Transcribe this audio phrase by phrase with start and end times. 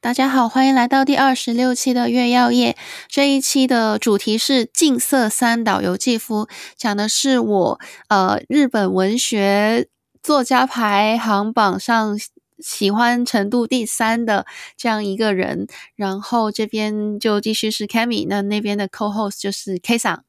[0.00, 2.76] 大家好，欢迎来到第二十六期的月曜夜。
[3.08, 9.88] 这一期的主题是近色三岛由纪夫，讲的是我呃日本文学
[10.22, 12.16] 作家排行榜上
[12.60, 15.66] 喜欢程度第三的这样一个人。
[15.96, 20.24] 然后这边就继续是 Cammy，那那边的 Co-host 就是 K 桑。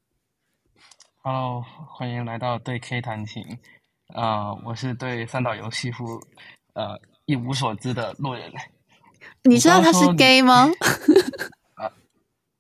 [1.22, 1.64] Hello，
[1.96, 3.44] 欢迎来到对 K 弹琴。
[4.16, 6.20] 啊、呃，我是对三岛由纪夫
[6.74, 8.52] 呃一无所知的路人。
[9.44, 10.70] 你知道他是 gay 吗？
[11.76, 11.92] 啊，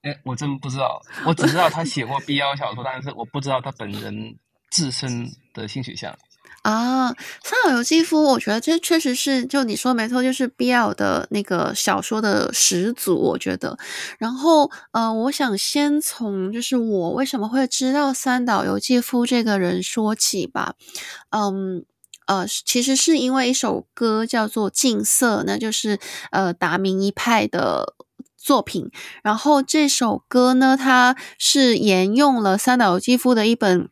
[0.02, 4.38] 哎，我真不知道，我只知道他写过 BL 小说，但是我不知道他本人
[4.72, 6.18] 自身的性取向。
[6.62, 7.08] 啊，
[7.42, 13.78] 三岛由纪夫，我觉得这确实是，就你说没错，就是 BL 的那个小说的始祖，我觉得。
[14.18, 20.76] 然后，呃，我想先从就是我为什么会知道三岛由纪夫这个人说起吧，
[21.32, 21.86] 嗯。
[22.30, 25.98] 呃，其实是因为一首歌叫做《近色》，那就是
[26.30, 27.96] 呃达明一派的
[28.38, 28.92] 作品。
[29.24, 33.90] 然后这首歌呢，它是沿用了三岛由纪夫的一本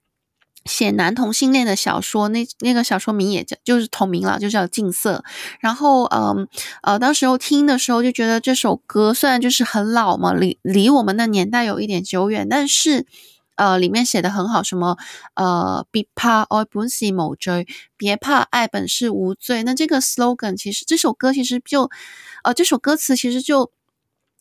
[0.66, 5.24] 写男同性恋的小说，那那个小说名也叫就是同名了，就叫《近色》。
[5.60, 6.48] 然后，嗯
[6.84, 13.08] 呃，当时候听的时候就觉得这首歌虽然就是很老嘛，离离我们的年代有一点久远，但是。
[13.58, 14.98] 呃，里面写的很好，什么
[15.36, 19.64] 呃，别怕爱本是无罪，别怕爱本是无罪。
[19.64, 21.90] 那这个 slogan 其实这首歌其实就
[22.44, 23.72] 呃，这首歌词其实就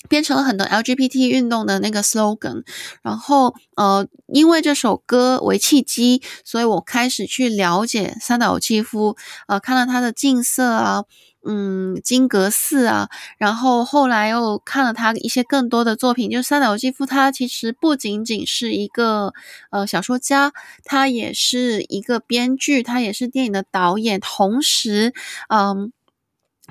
[0.09, 2.65] 变成了很多 LGBT 运动的那个 slogan。
[3.03, 9.17] 然后呃，因为这首歌为契机，所以我开始去了解三岛由纪夫，
[9.49, 11.05] 呃，看到他的近色啊。
[11.49, 19.33] 嗯，金阁寺啊，然后后来又看了他一些更多的作品，就是三岛由纪夫，他其实不仅仅是一个
[19.71, 25.15] 呃小说家，他也是一个编剧，他也是电影的导演，同时，
[25.49, 25.93] 嗯，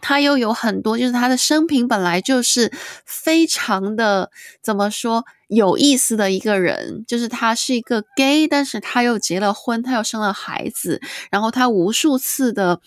[0.06, 2.72] 他又有很多，就是他的生平本来就是
[3.06, 4.30] 非常的
[4.62, 12.80] 怎么说有意思的一个人，就是他是一个 gay，但是他又结了婚，他又生了孩子，然后他无数次的。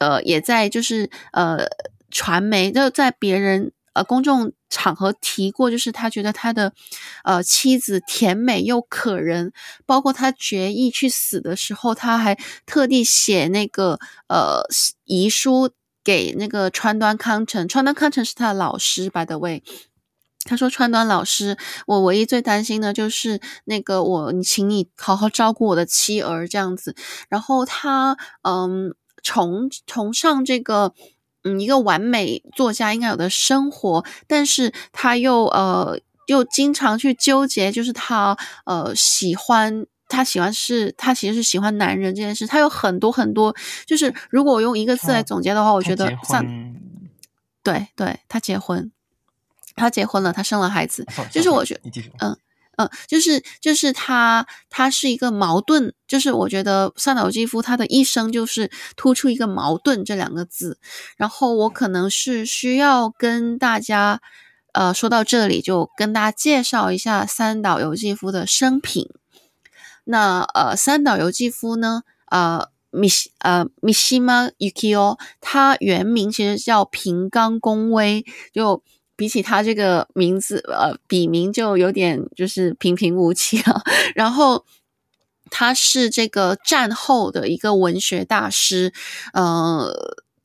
[0.00, 1.66] 呃，也在就是呃，
[2.08, 6.72] 传媒就在别人呃公众场合提过，就是他觉得他的
[7.24, 9.52] 呃妻子甜美又可人，
[9.86, 14.62] 包括他决意去死的时候，他还特地写那个呃
[15.04, 15.72] 遗书
[16.08, 19.62] 给那个川端康成，川端康成是他的老师，by the way，
[20.44, 26.94] 他说川端老师，我唯一最担心的就是那个我，你请你好好照顾我的妻儿这样子，
[27.28, 28.94] 然后他嗯。
[29.20, 30.94] 崇崇尚这个，
[31.42, 35.98] 嗯，一个完美作家应该有的生活，但是他又呃
[36.28, 43.54] 又经常去纠结，就是他呃喜欢他喜欢是他其实是喜欢男人这件事，他有很多很多，
[43.86, 46.44] 就是如果我用一个字来总结的话，我觉得像，
[47.62, 48.90] 对对，他结婚，
[49.76, 52.36] 他结婚了，他生了孩子，就是我觉得，嗯。
[52.80, 55.92] 嗯，就是就是他，他是一个矛盾。
[56.06, 60.78] 就是我觉得三岛由纪夫他的一生就是突出一个矛盾这两个字。
[61.16, 64.20] 然后我可能是需要跟大家，
[64.74, 69.10] 呃，说到这里就跟大家介绍一下三岛由纪夫的生平。
[70.08, 78.82] 那呃，三岛由纪夫呢，呃，米西呃米西玛由纪夫，他原名其实叫平冈公威，就。
[79.18, 83.82] 比起他这个名字，呃，笔名就有点就是平平无奇了。
[84.14, 84.64] 然后
[85.50, 88.92] 他是这个战后的一个文学大师，
[89.32, 89.92] 呃，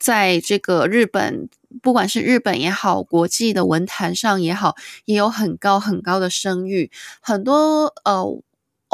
[0.00, 1.48] 在这个日本，
[1.82, 6.90] 不管是日本也好，国际的文坛上也好，也有很高很高的声誉。
[7.20, 8.24] 很多呃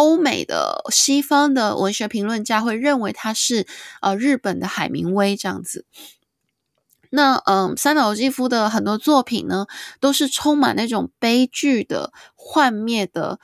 [0.01, 3.67] 欧美的西方的文学评论家会认为他是
[4.01, 5.85] 呃日本的海明威这样子。
[7.11, 9.67] 那嗯，三岛由纪夫的很多作品呢，
[10.01, 13.39] 都是充满那种悲剧的、幻灭的，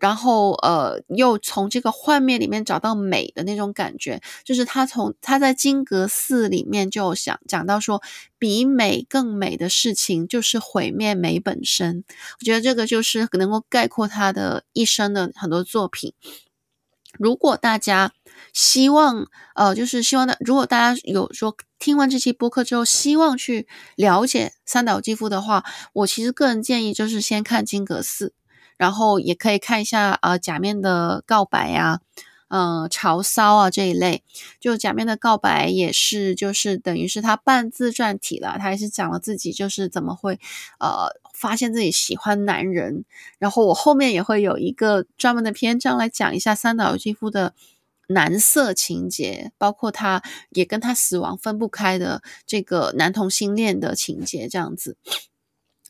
[0.00, 4.20] 然后呃，又从这个幻灭里面找到美的那种感觉。
[4.44, 8.02] 就是他从他在金阁寺里面就想讲到说，
[8.38, 12.04] 比美更美的事情就是毁灭美本身。
[12.40, 16.12] 我觉得这个就是能够概括他的一生的很多作品。
[17.18, 18.12] 如果大家
[18.52, 25.64] 希望，呃，就是希望的，如果大家有说听完这期播客之后，希望去了解三岛纪夫的话，
[25.94, 28.34] 我其实个人建议就是先看金阁寺，
[28.78, 32.00] 然后也可以看一下呃假面的告白呀、
[32.46, 34.22] 啊，呃潮骚啊这一类。
[34.58, 40.40] 就假面的告白也是，就是等于是他半自传体了，他也是讲了自己就是怎么会
[40.80, 41.08] 呃。
[41.38, 43.04] 发现自己喜欢男人，
[43.38, 47.54] 然后我后面也会有一个专门的篇章来讲一下三岛由纪夫的
[48.08, 50.20] 男色情节，包括他
[50.50, 54.96] 也跟他死亡分不开的这个男同性恋的情节这样子。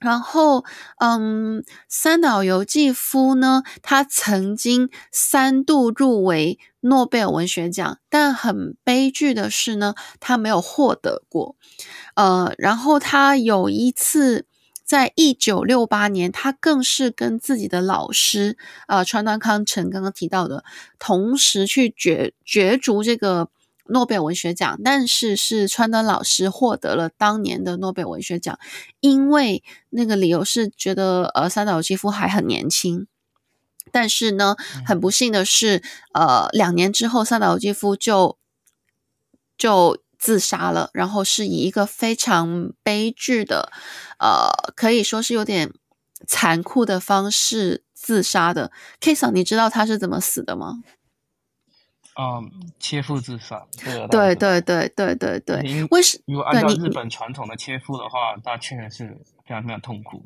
[0.01, 0.65] 然后，
[0.99, 11.57] 嗯，三岛由纪夫呢，他曾经三度入围诺贝尔文学奖，但很悲剧的是呢，他没有获得过。
[12.15, 14.47] 呃，然后他有一次，
[14.85, 18.57] 在一九六八年，他更是跟自己的老师，
[18.87, 20.65] 呃，川端康成刚刚提到的，
[20.99, 23.49] 同时去角角逐这个。
[23.89, 28.59] 诺贝尔文学奖，但是是川端老师获得了当年的诺贝尔文学奖，
[29.01, 33.07] 因为那个理由是觉得呃三岛由纪夫还很年轻，
[33.91, 34.57] 但是呢，
[34.87, 35.83] 很不幸的是，
[36.13, 38.37] 呃，两年之后三岛由纪夫就
[39.57, 43.73] 就自杀了，然后是以一个非常悲剧的，
[44.19, 45.73] 呃，可以说是有点
[46.27, 48.71] 残酷的方式自杀的。
[49.01, 50.83] K 你知道他是怎么死的吗？
[52.21, 52.51] 嗯，
[52.81, 53.65] 切腹自杀。
[54.11, 55.87] 对对对对对对。
[55.93, 56.19] 为什？
[56.27, 59.07] 如果按照日本传统的切腹的话，那确实是
[59.47, 60.25] 非常非常痛苦。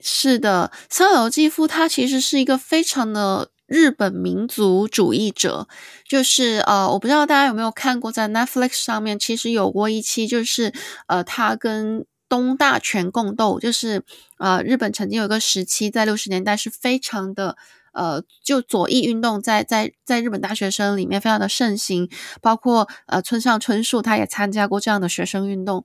[0.00, 5.66] 是的，三岛由纪夫他其实是一个非常的日本民族主义者。
[6.08, 10.72] 就是呃，我不知道大家有没有看过，在 Netflix 上面其实有过一期，就是
[11.08, 14.04] 呃，他跟东大全共斗，就是
[14.38, 17.56] 呃，日本曾经有一个时期在六十年代是非常的。
[17.96, 22.08] 呃，就左翼运动在在在日本大学生里面非常的盛行，
[22.40, 25.84] 包括呃村上春树他也参加过这样的学生运动。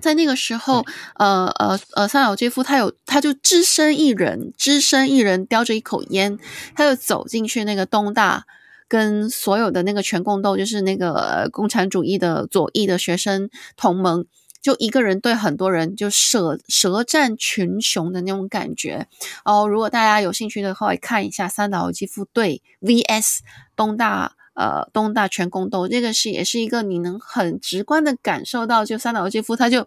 [0.00, 0.84] 在那个时候，
[1.14, 6.38] 呃呃呃，三岛由纪夫他有他就只身一人，只身一人叼着一口烟，
[6.74, 8.44] 他就走进去那个东大，
[8.88, 14.26] 跟所有的那个全共斗，就是那个共产主义的左翼的学生同盟。
[14.66, 19.06] 就一个人对很多人，就舌舌战群雄的那种感觉
[19.44, 19.68] 哦。
[19.68, 23.38] 如果大家有兴趣的话，看一下三岛由纪夫对 VS
[23.76, 29.86] 东大呃东大全宫斗，这个是也是一个你能很直观的感受到，就三岛由纪夫他就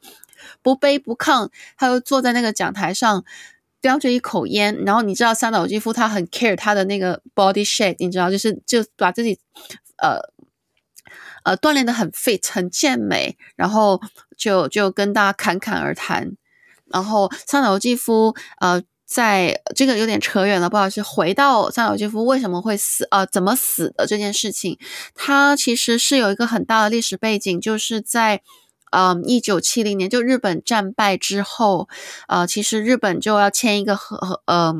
[0.61, 3.25] 不卑不亢，他就坐在那个讲台上
[3.81, 9.37] 叼着一口烟，然后你知道三岛由纪夫他很 care 他的那个 body shape，你知道就是就把自己
[9.97, 10.31] 呃。
[11.49, 13.99] 呃，锻炼得很 fit，很健美，然后
[14.37, 16.33] 就就跟大家侃侃而谈。
[16.85, 24.77] 然后三岛由纪夫，呃，在这个有点扯远了，不好意思，回到三岛由纪夫为什么会死，呃，怎么死的这件事情，
[25.15, 28.41] 他其实是有一个很大的历史背景，就是在
[28.91, 31.89] 呃一九七零年，就日本战败之后，
[32.27, 34.75] 呃，其实日本就要签一个和呃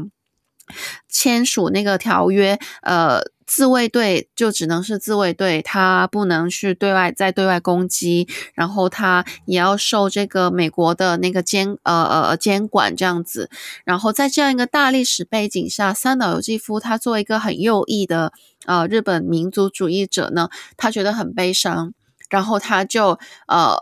[1.08, 3.24] 签署那个条约，呃。
[3.50, 13.50] 自卫队就只能是自卫队，他不能去对外再对外攻击，然后他也要受这个美国的那个监呃呃监管这样子。
[13.84, 18.32] 然后在这样一个大历史背景下，三岛由纪夫他作为一个很右翼的
[18.68, 21.94] 呃日本民族主义者呢，他觉得很悲伤，
[22.30, 23.18] 然后他就
[23.48, 23.76] 呃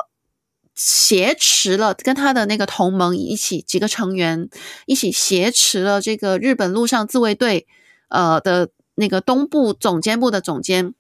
[0.74, 4.48] 挟持了跟他的那个同盟一起几个成员
[4.86, 7.68] 一起挟持了这个日本陆上自卫队
[8.08, 8.69] 呃的。
[8.98, 10.96] 那个东部总监部的总监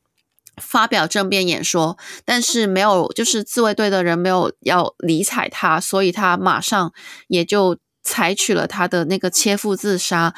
[0.55, 6.93] 发表政变演说，但是没有，就是自卫队的人没有要理睬他，所以他马上
[7.27, 10.33] 也就采取了他的那个切腹自杀。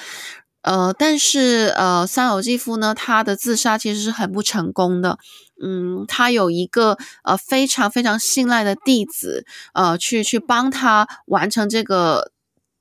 [0.62, 5.18] 呃，但是呃，三岛由纪夫呢，他的自杀其实是很不成功的。
[5.62, 12.32] 嗯，他有一个呃非常非常信赖的弟子，呃，去去帮他完成这个。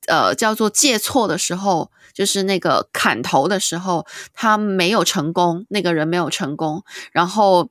[0.09, 7.69] 呃，叫做借错的时候，就是那个砍头的时候，他没有成功，那个人没有成功，然后，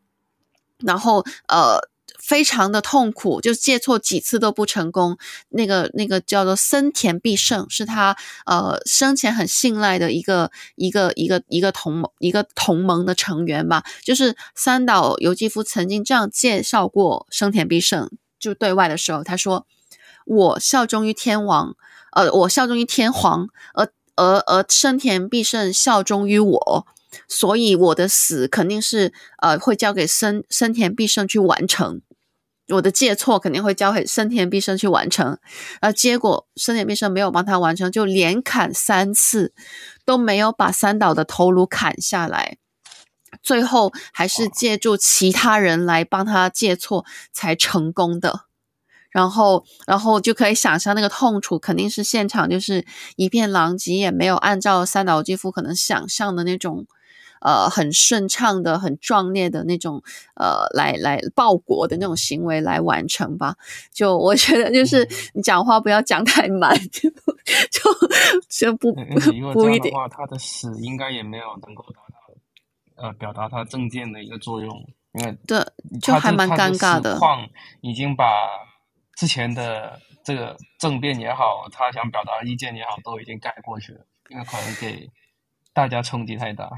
[0.78, 1.80] 然后呃，
[2.18, 5.18] 非常的痛苦，就借错几次都不成功。
[5.49, 8.16] 那个那个叫做森田必胜，是他
[8.47, 13.83] 呃生前很信赖的一个一个一个一个同盟一个同盟的成员吧。
[14.04, 19.66] 就是三岛由纪夫曾经这样介绍过森田必胜，就对外的时候，他说
[20.26, 21.75] ：“我效忠于天王。”
[22.18, 26.87] 呃，我效忠于天皇，而而而生田必胜效忠于我，
[27.28, 32.00] 所以我的死肯定是呃会交给生生田必胜去完成，
[32.75, 35.38] 我的借错肯定会交给生田必胜去完成，
[35.80, 39.52] 而结果生田必胜没有帮他完成，就连砍三次
[40.04, 42.58] 都没有把三岛的头颅砍下来，
[43.40, 48.48] 最后还是借助其他人来帮他借错才成功的。
[49.10, 52.84] 然后，然后就可以想象那个痛楚，肯定是现场就是
[53.16, 56.86] 一片狼藉，也没有按照三岛由纪夫可能想象的那种，
[57.40, 60.02] 呃，很顺畅的、很壮烈的那种，
[60.34, 63.56] 呃，来来报国的那种行为来完成吧。
[63.92, 67.08] 就我觉得，就是你讲话不要讲太满， 就
[67.70, 67.80] 就
[68.48, 68.92] 就不
[69.54, 69.94] 不一点。
[69.94, 74.84] 话，他的死应该也没有能够达到呃表达他政见的一个作用，
[75.14, 75.64] 因为对，
[76.02, 77.18] 就还蛮尴尬的。
[77.18, 77.48] 况
[77.80, 78.24] 已经把
[79.18, 85.10] 之前的这个政变也好，他想表达的意见也好，都已经盖过去了，因为可能给
[85.72, 86.70] 大家冲击太大。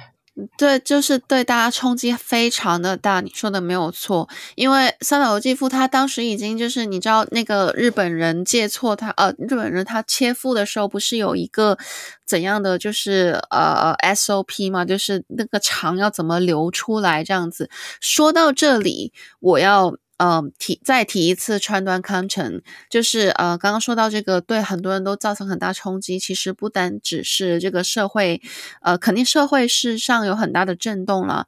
[0.56, 3.20] 对，就是对大家冲击非常的大。
[3.20, 11.76] 你说的没有错，因为三岛由纪夫他当时已经就是你知道那个日本人借错他呃日本人他切腹的时候不是有一个
[12.25, 17.68] 怎样的就是呃 SOP 嘛，就是那个肠要怎么流出来这样子。
[18.00, 19.94] 说到这里，我要。
[20.21, 22.61] 呃，提再提一次川端康成，
[22.91, 26.19] 就是呃，刚刚说到这个，对很多人都造成很大冲击。
[26.19, 28.43] 其实不单只是这个社会，
[28.83, 31.47] 呃，肯定社会事上有很大的震动了。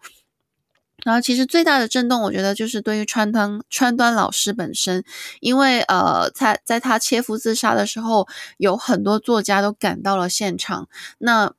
[1.04, 5.04] 然后，其实最大的震动，我觉得就是对于川端川端老师本身，
[5.40, 8.26] 因为呃，在在他切腹自杀的时候，
[8.56, 10.88] 有很多作家都赶到了现场，
[11.18, 11.52] 那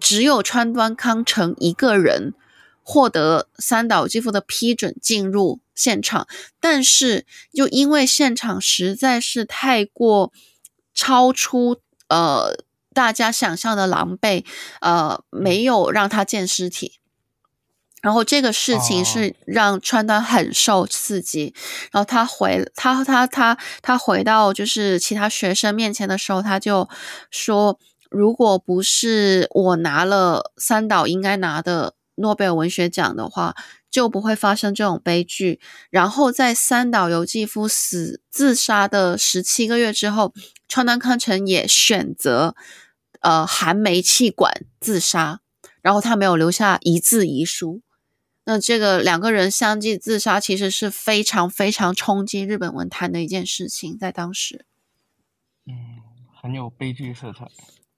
[0.00, 2.34] 只有川端康成一个人。
[2.90, 6.26] 获得三岛由纪夫的批准进入现场，
[6.58, 10.32] 但是就因为现场实在是太过
[10.92, 12.56] 超出呃
[12.92, 14.44] 大家想象的狼狈，
[14.80, 16.98] 呃，没有让他见尸体。
[18.02, 21.54] 然后这个事情是让川端很受刺激。
[21.54, 21.54] Oh.
[21.92, 26.88] 然后他回他他他他回到就是其他学生面前的时候，他就
[27.30, 27.78] 说
[28.10, 33.56] ：“如果不是我拿了三岛应该拿的。”诺贝尔文学奖的话，
[33.90, 35.60] 就不会发生这种悲剧。
[35.90, 40.32] 然后在三岛由纪夫死自杀的十七个月之后，
[40.68, 42.54] 川端康成也选择
[43.20, 45.40] 呃含煤气管自杀，
[45.82, 47.80] 然后他没有留下一字遗书。
[48.44, 54.64] 那这个两个人相继自杀，其实是非常非常冲击日本文坛的一件事情，在当时，
[55.66, 55.74] 嗯，
[56.40, 57.46] 很有悲剧色彩。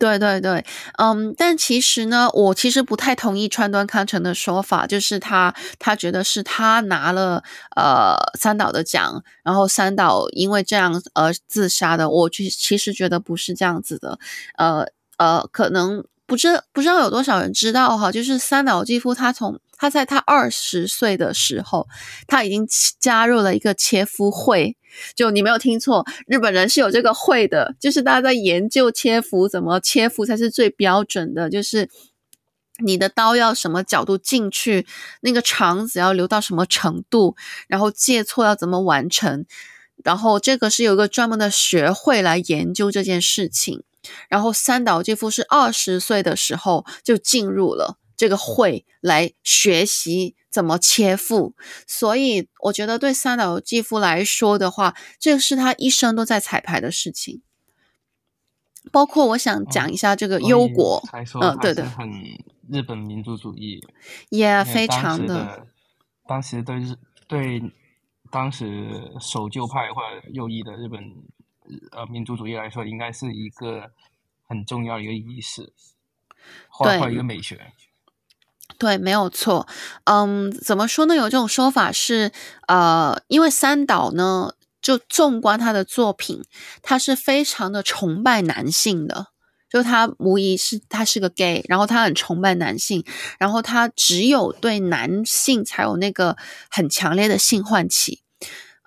[0.02, 0.64] 对对对，
[0.98, 7.40] 嗯，但其实呢，我其实不太同意川端康成的说法，就是他他觉得是他拿了
[7.76, 12.10] 呃三岛的奖，然后三岛因为这样而自杀的。
[12.10, 14.18] 我其其实觉得不是这样子的，
[14.58, 14.84] 呃
[15.18, 21.86] 呃，可能不知不知道有多少人知道哈，就是三岛由纪夫他从他在他二十岁的时候，
[22.26, 22.66] 他已经
[22.98, 24.76] 加入了一个切夫会。
[25.14, 31.88] 就你没有听错，日本人是有这个会的，就是大家在研究切腹，怎么切腹才是最标准的，就是
[32.84, 34.86] 你的刀要什么角度进去，
[35.20, 37.36] 那个肠子要留到什么程度，
[37.68, 39.44] 然后借错要怎么完成，
[40.02, 43.82] 然后这个是有一个专门的学会来研究这件事情。
[44.28, 50.34] 然后三岛由纪夫是二十岁的时候就进入了这个会来学习。
[50.52, 51.54] 怎么切腹？
[51.86, 57.42] 所以我觉得对三岛由纪夫来说的话，这是他一生都在彩排的事情。
[58.90, 61.02] 包括我想讲一下这个忧国，
[61.40, 62.10] 嗯，对对，很
[62.68, 63.80] 日本民族主义，
[64.28, 65.66] 也非常的。
[66.26, 66.94] 当时对日
[67.28, 67.62] 对
[68.30, 71.00] 当时守旧派或者右翼的日本
[71.92, 73.90] 呃民族主义来说，应该是一个
[74.48, 75.72] 很重要的一个仪式，
[76.68, 77.72] 或者一个美学。
[78.82, 79.68] 对，没有错。
[80.06, 81.14] 嗯，怎么说呢？
[81.14, 82.32] 有这种说法是，
[82.66, 86.42] 呃，因为三岛呢，就纵观他的作品，
[86.82, 89.28] 他是非常的崇拜男性的，
[89.70, 93.04] 就他无疑是他是个 gay，然后他很崇拜男性，
[93.38, 96.36] 然后他只有对男性才有那个
[96.68, 98.20] 很强烈的性唤起。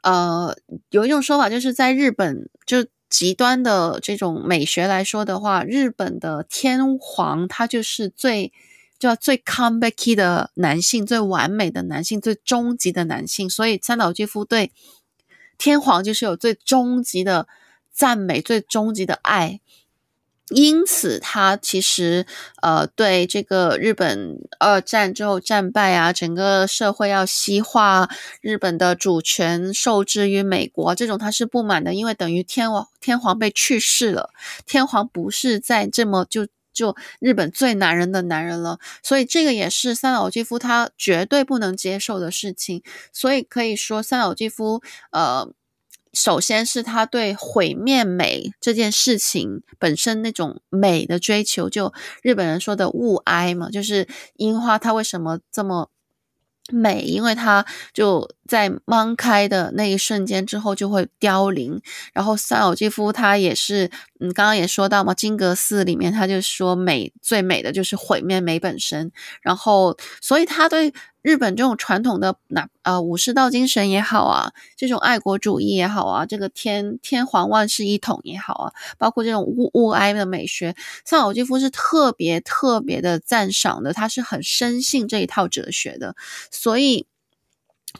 [0.04, 0.58] 呃，
[0.90, 8.52] 有一种说法就是在日本，就极端的这种美学来说的话，日本的天皇他就是最。
[8.98, 14.72] 就最 comeback 的男性，最完美的男性，最终极的男性，所以三岛纪夫对
[15.58, 17.48] 天皇就是有最终极的
[17.92, 19.60] 赞美，最终极的爱。
[20.50, 22.26] 因此，他其实
[22.62, 28.08] 呃，对这个日本二战之后战败啊，整个社会要西化，
[28.42, 34.30] 日本的主权受制于美国这种，他是不满的，因为等于天王天皇被去世了，
[34.68, 36.48] 天皇不是在这么就。
[36.76, 42.84] 就日本最男人的男人了，所以这个也是三岛由纪夫他绝对不能接受的事情。
[43.12, 45.50] 所以可以说，三岛由纪夫，呃，
[46.14, 51.92] 首先是他对毁灭美这件事情本身那种美的追求，就
[52.22, 55.90] 日本人说的物哀嘛，就是樱花它为什么这么。
[56.72, 61.80] 美，因为它就在芒开的那一瞬间之后就会凋零。
[62.14, 69.12] 然后三岛由纪夫他也是，嗯，刚刚也说到嘛，金阁寺里面他就说美最美的就是毁灭美本身。
[69.42, 70.92] 然后，所以他对
[71.25, 86.17] 日本这种传统的那呃武士道精神也好啊，这种爱国主义也好啊，这个天天皇万世一统也好啊，包括这种物物哀的美学，萨尔基夫是特别特别的赞赏的，他是很深信这一套哲学的，
[86.51, 87.07] 所以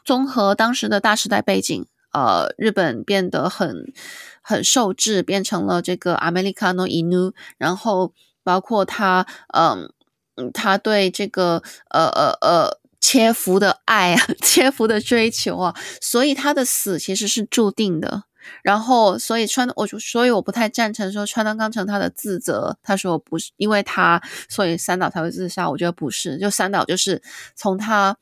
[0.05, 3.93] 综合当时的大时代背景，呃，日本变得很
[4.41, 9.93] 很受制，变成了这个アメリカの犬，然后包括他嗯。
[10.37, 18.24] 嗯，他对这个呃呃呃 切肤的爱啊， 切肤的追求啊，所以他的死其实是注定的。
[18.64, 24.20] 然后，所以川我就所以我不太赞成说川端康成他的自责，他说不是因为他，
[24.50, 25.70] 所以三岛才会自杀。
[25.70, 27.22] 我觉得不是，就三岛就是
[27.56, 28.18] 从他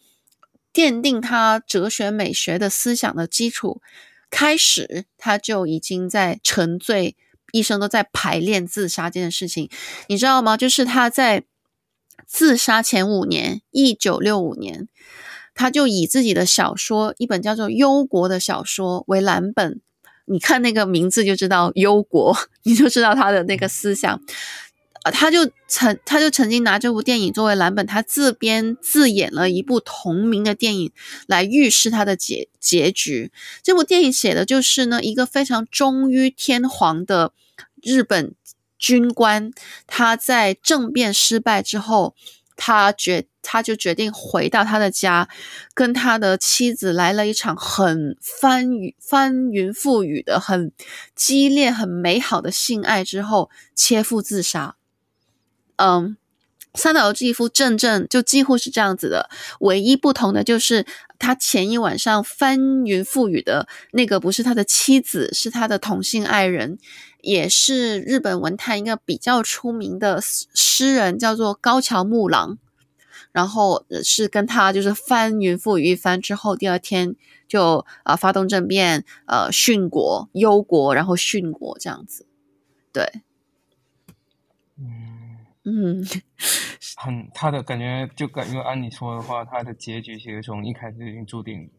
[0.73, 3.81] 奠定他哲学美学的思想的基础
[4.29, 7.15] 开始，他就已经在沉醉，
[7.53, 9.69] 一生都在排练自杀这件事情，
[10.07, 10.57] 你知道吗？
[10.57, 11.45] 就是他在。
[12.25, 14.87] 自杀前五年，一九六五年，
[15.53, 19.81] 他就以自己的小说一本叫做《忧国》的小说为蓝本。
[20.25, 24.21] 你看那个名字就知道“忧国”， 你就知道他的那个思想。
[25.03, 30.91] 呃，他就曾他就曾经拿这部电影作为蓝本，他自编自演了一部同名的电影
[31.27, 33.31] 来预示他的结结局。
[33.61, 37.33] 这部电影写的就是呢，一个非常忠于天皇的
[37.81, 38.33] 日本。
[38.83, 39.49] 军官
[39.87, 42.15] 他在政变失败之后，
[42.57, 45.29] 他决他就决定回到他的家，
[45.73, 50.73] 跟他的妻子来了一场很翻雨翻云覆雨的很
[51.15, 54.75] 激烈很美好的性爱之后切腹自杀。
[55.77, 56.17] 嗯，
[56.73, 59.29] 三岛由纪夫正正就几乎是这样子的，
[59.61, 60.85] 唯一不同的就是
[61.17, 66.77] 他前一晚上翻云覆雨的那个不是他的妻子，是他的同性爱人。
[67.23, 72.59] 也是日本文坛一个比较出名的诗人，叫做高桥木郎。
[73.31, 77.15] 然后是跟他就是翻云覆雨一番之后，第二天
[77.47, 82.27] 就啊、呃、发动政变，呃殉国忧国，然后殉国这样子。
[82.91, 83.11] 对，
[84.77, 86.05] 嗯嗯，
[86.95, 91.71] 很他的感觉就感觉按你说的话，他的结局其实从一开始就已经注定。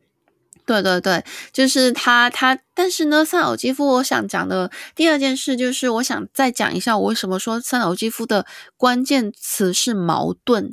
[0.67, 10.71] 对对对，就是他他，但是呢，三岛肌肤，我想讲的第二件事就是，我想再讲一下我为什么说三岛肌肤的关键词是矛盾，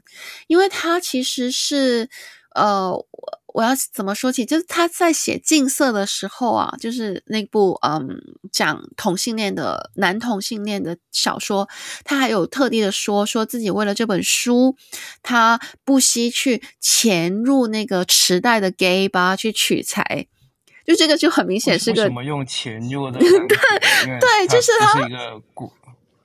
[0.47, 2.09] 因为它其实是
[2.55, 3.05] 呃。
[3.53, 4.45] 我要怎么说起？
[4.45, 8.17] 就是他在写《镜色》的时候啊，就是那部嗯
[8.51, 11.67] 讲同性恋的男同性恋的小说，
[12.03, 14.75] 他还有特地的说，说自己为了这本书，
[15.21, 20.27] 他不惜去潜入那个池袋的 gay 吧去取材，
[20.85, 23.19] 就这个就很明显是个什么用潜入的？
[23.19, 23.27] 对
[24.19, 25.71] 对，就是他是一个顾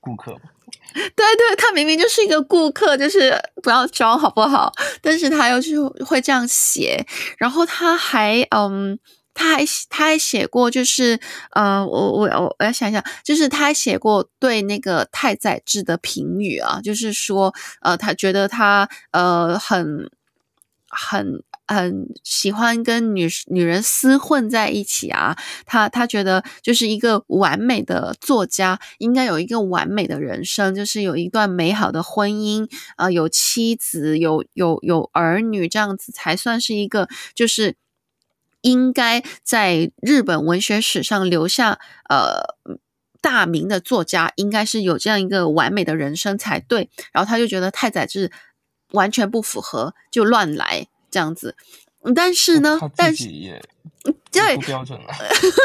[0.01, 0.37] 顾客。
[0.95, 4.73] 对对，他明明就是一个顾客，就是不要装好不好？
[5.01, 7.05] 但是他又就会这样写，
[7.39, 8.99] 然后他还嗯，
[9.35, 11.19] 他还他还写过，就是
[11.53, 20.11] 呃，我我我我要想想，就是他还写过对那个太宰治的评语啊，就是说呃，他觉得他呃很
[20.89, 21.43] 很。
[21.69, 37.75] 很喜欢跟女女人厮混在一起啊，他他觉得就是一个完美的作家应该有一个完美的人生，就是有一段美好的婚姻啊，有妻子，有有有儿女，这样子才算是一个就是
[38.61, 42.57] 应该在日本文学史上留下呃
[43.21, 46.89] 大名的作家，应该是有这样一个完美的人生才对。
[47.13, 48.31] 然后他就觉得太宰治
[48.93, 50.87] 完全不符合，就乱来。
[51.11, 51.57] 这样子，
[52.15, 53.61] 但是呢，但是也
[54.31, 55.07] 对，不标准了。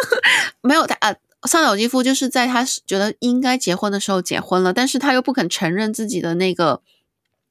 [0.61, 1.15] 没有他啊，
[1.47, 6.81] 萨岛由纪夫就是在他觉得应该结婚的时候结婚了，但是他又不肯承认自己的那个，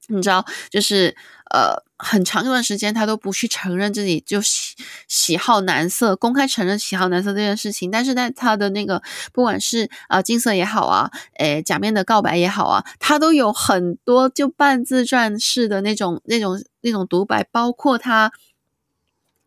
[0.09, 1.17] 你知道，就是
[1.51, 4.75] 呃，很长一段时间他都不去承认自己就喜
[5.07, 7.91] 喜好男色，公开承认喜好男色这件事情。
[7.91, 16.63] 但是在他的那个，不管是啊、呃、镜色也好啊，诶假面的告白也好啊，他都有很多就半自传式的那种那种。
[16.83, 18.33] 那种独白，包括他，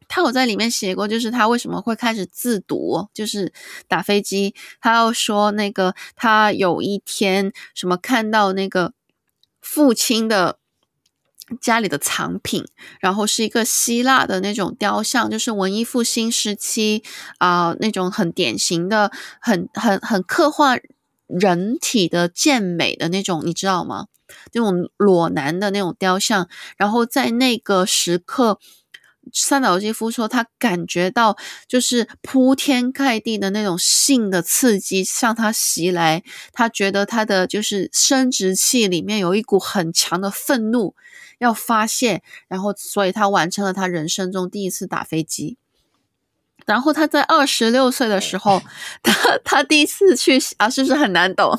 [0.08, 3.52] 他有在里面写过，就是他为什么会开始自读，就是
[3.88, 4.54] 打飞机。
[4.80, 8.94] 他要说那个，他有一天什么看到那个
[9.62, 10.60] 父亲的
[11.60, 12.66] 家里的藏品，
[13.00, 17.04] 然后是一个希腊的那种雕像，就是文艺复兴时期
[17.38, 20.78] 啊、那种很典型的、很很很刻画
[21.28, 24.08] 人体的健美的那种，你知道吗？
[24.54, 28.60] 那种裸男的那种雕像，然后在那个时刻，
[29.32, 40.96] 三岛由纪夫说，他感觉到就是铺天盖地的那种性的刺激向他袭来，他觉得他的就是生殖器里面有一股很强的愤怒
[41.40, 45.58] 要发泄，然后所以他完成了他人生中第一次打飞机。
[46.66, 48.62] 然后他在二十六岁的时候，
[49.02, 51.58] 他他第一次去啊，是不是很难懂？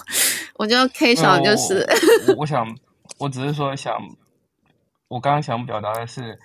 [0.57, 1.87] 我觉得 K 小就是，
[2.29, 2.67] 我，我想，
[3.19, 3.97] 我只是说想，
[5.09, 6.39] 我刚刚想表达的是。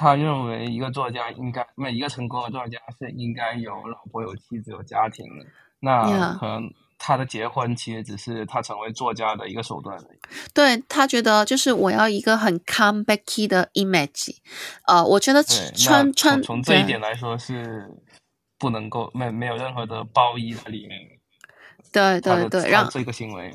[0.00, 5.44] 他认为一个作家应该，每一个成功的作家是应该有老婆、有妻子、有家庭的。
[5.80, 10.18] 那可能他的结婚其实只是他成为作家的一个手段而已。
[10.54, 14.38] 对，他觉得就是我要一个很 comebacky 的 image。
[14.86, 17.90] 呃，我觉得穿穿从这一点来说是
[18.58, 20.98] 不能够没没有任何的褒义在里面。
[21.92, 23.52] 对对对，让这个行为。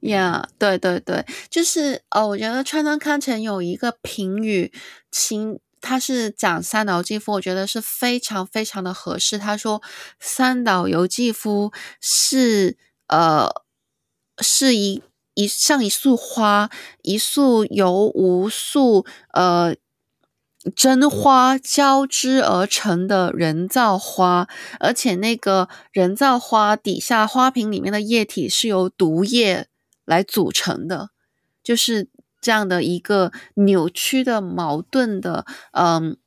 [0.00, 4.72] 呀，yeah, 对对对，就是呃，我觉得川端康成有一个评语，
[5.10, 5.60] 请。
[5.84, 9.36] 他是讲三岛由纪夫，我觉得是非常非常的合适。
[9.38, 9.82] 他说，
[10.18, 13.50] 三岛由纪夫是呃，
[14.38, 15.02] 是一
[15.34, 16.70] 一像一束花，
[17.02, 19.76] 一束由无数呃
[20.74, 24.48] 真花交织而成的人造花，
[24.80, 29.68] 而且那个人造花底下花瓶里面的液体是由毒液
[30.06, 31.10] 来组成的，
[31.62, 32.08] 就是。
[32.44, 36.18] 这样的一个扭曲的、矛盾的，嗯，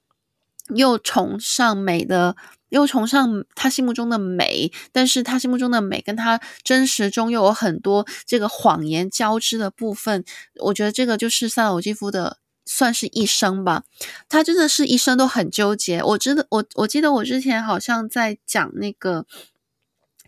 [0.73, 2.35] 又崇尚美的，
[2.69, 10.25] 又崇尚他心目中的美，但是他心目中的美跟他真实中又有很多这个谎言交织的部分。
[10.61, 13.83] 我觉得这个就是三岛由纪夫的，算是一生吧。
[14.27, 16.01] 他真的是一生都很纠结。
[16.01, 19.27] 我知道，我我记得我之前好像在讲那个。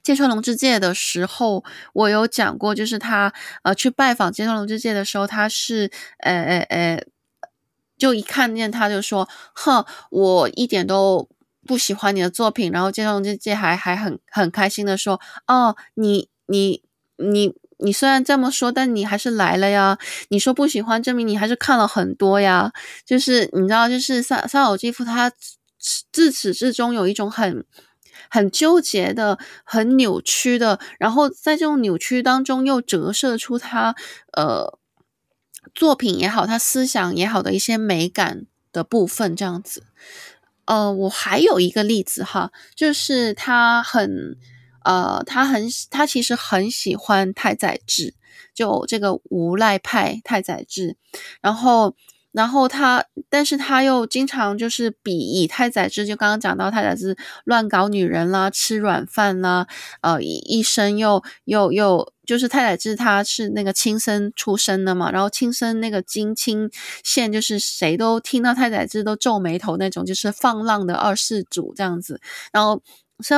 [0.09, 7.05] 芥川龙之介的时候，我有讲过，就是他呃去拜访芥川龙之介的时候，他是呃呃呃，
[7.95, 11.29] 就一看见他就说，哼，我一点都
[11.67, 12.71] 不喜欢你的作品。
[12.71, 16.81] 然后芥川龙之介还还很很开心的说，哦，你你
[17.17, 19.99] 你你虽然这么说，但你还是来了呀。
[20.29, 22.71] 你说不喜欢，证明你还是看了很多呀。
[23.05, 25.31] 就是你知道，就是三三岛纪夫他
[26.11, 27.63] 自始至终有一种很。
[28.29, 33.95] 很纠结的，很扭曲的，然后在这种扭曲当中又折射出他
[34.33, 34.77] 呃
[35.73, 39.83] 作品也好，他思想也好的一些美感的部分，这样子。
[40.65, 44.37] 呃，我还有一个例子哈，就是他很
[44.83, 48.13] 呃，他很他其实很喜欢太宰治，
[48.53, 50.95] 就这个无赖派太宰治，
[51.41, 51.95] 然后。
[52.31, 59.67] 然后他，但是他又经常就是比以太宰治，就刚刚讲到太宰治乱搞女人啦，吃软饭啦，
[60.01, 66.69] 呃，一生又又又就是太宰治他是那个亲生出身的嘛，然后亲生那个金青
[67.03, 72.81] 线就是谁都听到太宰治都皱眉头那种，就是放浪的二世祖这样子，然后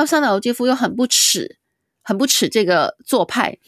[0.06, 1.56] 三岛由纪夫又很不齿，
[2.02, 3.58] 很不齿这个做派。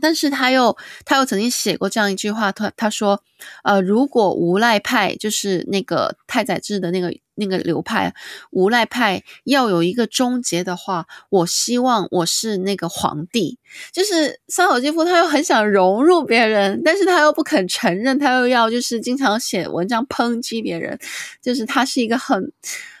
[0.00, 3.22] 但是他又他又曾经写过这样一句话，他他说，
[3.62, 8.14] 呃，如果无赖派就是那个太宰治的那个那个流派，
[8.50, 13.58] 无赖派要有一个终结的话，我希望我是那个皇帝。
[13.92, 20.98] 就是三岛由纪夫，他又很想融入别人，但是他又不肯承认，他又要就是经常写文章抨击别人，
[21.40, 22.52] 就是他是一个很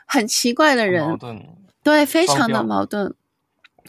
[0.06, 1.18] 很奇怪的人，
[1.82, 3.12] 对，非常的矛盾，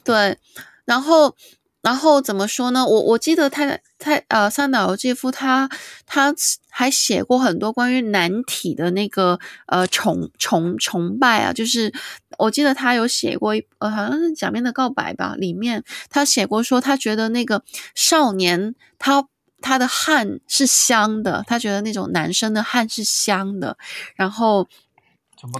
[0.04, 0.38] 对，
[0.86, 1.36] 然后。
[1.82, 2.86] 然后怎么说呢？
[2.86, 5.68] 我我记得太太呃，三岛由纪夫他
[6.06, 6.34] 他
[6.70, 11.92] 还写过很多关于男体的那个呃崇崇崇拜啊，就是
[12.38, 17.64] 我记得他有写过一呃好像是《假面的告白》吧，里面他写过说他觉得那个
[17.96, 19.28] 少年他
[19.60, 23.76] 他的汗是香的，他觉得那种男生的汗是香的，
[24.16, 24.68] 然后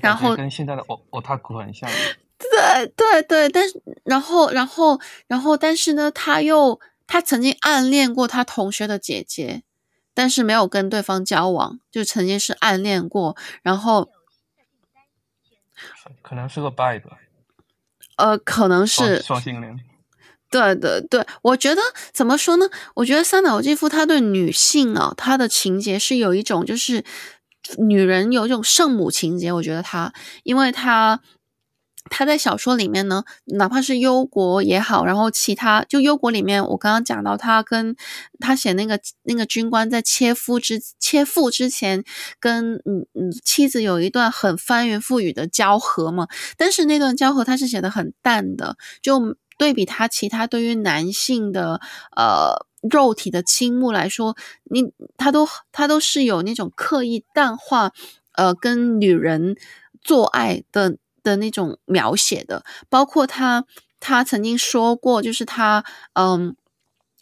[0.02, 1.90] 然后跟现在的欧欧塔库很像。
[2.50, 9.64] 对对对，但是然后然后然后，但是呢，他又他曾经暗恋过他同学的姐姐，
[10.14, 14.10] 但是没有跟对方交往，就曾经是暗恋过，然后
[16.22, 17.18] 可能是个 bi 吧，
[18.18, 19.80] 呃，可能是双性恋。
[20.50, 22.70] 对对对，我觉得怎么说呢？
[22.96, 27.04] 我觉得三岛由纪夫他对女性啊，他的情节是有一种就是
[27.78, 31.22] 女人有一种圣母情节，我觉得他，因为他。
[32.12, 37.96] 他在小说里面呢，哪怕是忧国也好，然后其他就忧国里面，我刚刚讲到他跟
[38.40, 42.04] 他写那个那个军官在切腹之切腹之前，
[42.40, 51.80] 跟嗯嗯妻子有一段很翻云覆雨的交合嘛，但是那段交合他是写的很淡的，就对比他其他对于男性的
[52.18, 57.94] 呃肉体的倾慕来说，你他都他都是有那种刻意淡化。
[58.34, 59.58] 呃跟女人
[60.02, 63.66] 做爱的的那种描写的，包括他
[64.00, 66.56] 他曾经说过，就是他嗯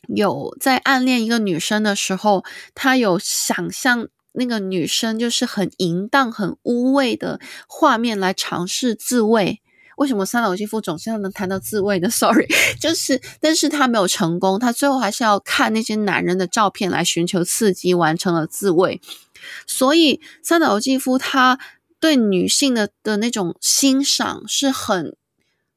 [0.08, 9.62] 有在暗恋一个女生的时候，他有想象那个女生就是很淫荡、很污秽的画面来尝试自慰。
[9.98, 12.08] 为什么三岛由纪夫总是要能谈到自慰呢？
[12.12, 12.48] Sorry，
[12.80, 19.02] 就是，但是他没有成功，他最后还是要看那些男人的照片来寻求刺激，完成了自慰。
[19.68, 21.60] 所以三岛由纪夫他
[22.00, 25.16] 对女性的的那种欣赏是很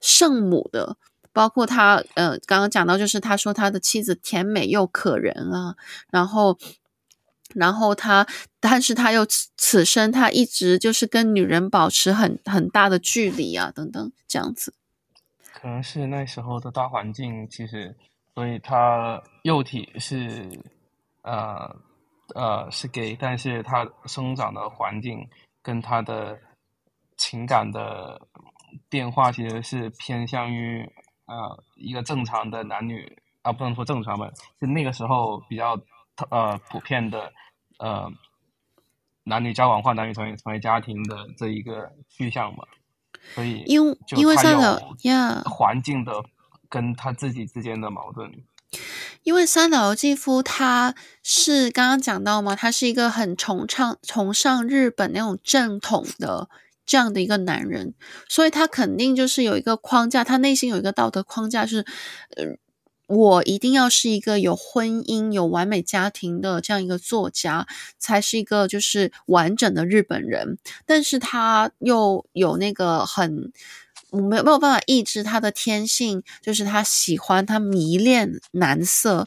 [0.00, 0.96] 圣母的，
[1.32, 5.76] 包括他呃刚刚讲到，就是他说他的妻子甜美又可人啊，
[6.10, 6.58] 然后。
[7.54, 8.26] 然后他，
[8.60, 14.72] 但是他又此此生他一直就是跟女人保持很很大的距离啊，等等这样子。
[15.52, 17.94] 可能是那时候的大环境，其实
[18.34, 20.48] 所以他幼体是
[21.20, 21.76] 呃
[22.34, 25.28] 呃是 gay，但是他生长的环境
[25.62, 26.38] 跟他的
[27.16, 28.20] 情感的
[28.88, 30.86] 变化，其实是偏向于
[31.26, 35.80] 呃一个正常的男女啊，不能说正常吧，是那个时候比较。
[36.28, 37.32] 呃，普遍的
[37.78, 38.08] 呃，
[39.24, 42.64] 男女交往或男女成为成为家庭的这一个趋向嘛，
[43.34, 44.78] 所以因为因为三岛
[45.46, 46.22] 环境的
[46.68, 48.30] 跟他自己之间的矛盾。
[49.22, 56.48] 因为三岛由纪夫他是刚刚讲到嘛，他是一个很崇尚崇尚日本那种正统的
[56.84, 57.94] 这样的一个男人，
[58.28, 61.86] 所以他肯定就是有一个框架，他内心有一个道德框架是
[62.36, 62.56] 呃。
[63.08, 67.66] 我一定要是一个有婚姻、有完美家庭的这样一个作家，
[67.98, 70.56] 才是一个就是完整的日本人。
[70.86, 73.52] 但是他又有那个很
[74.12, 79.26] 没有没有办法抑制他的天性，就是他喜欢他迷恋男色。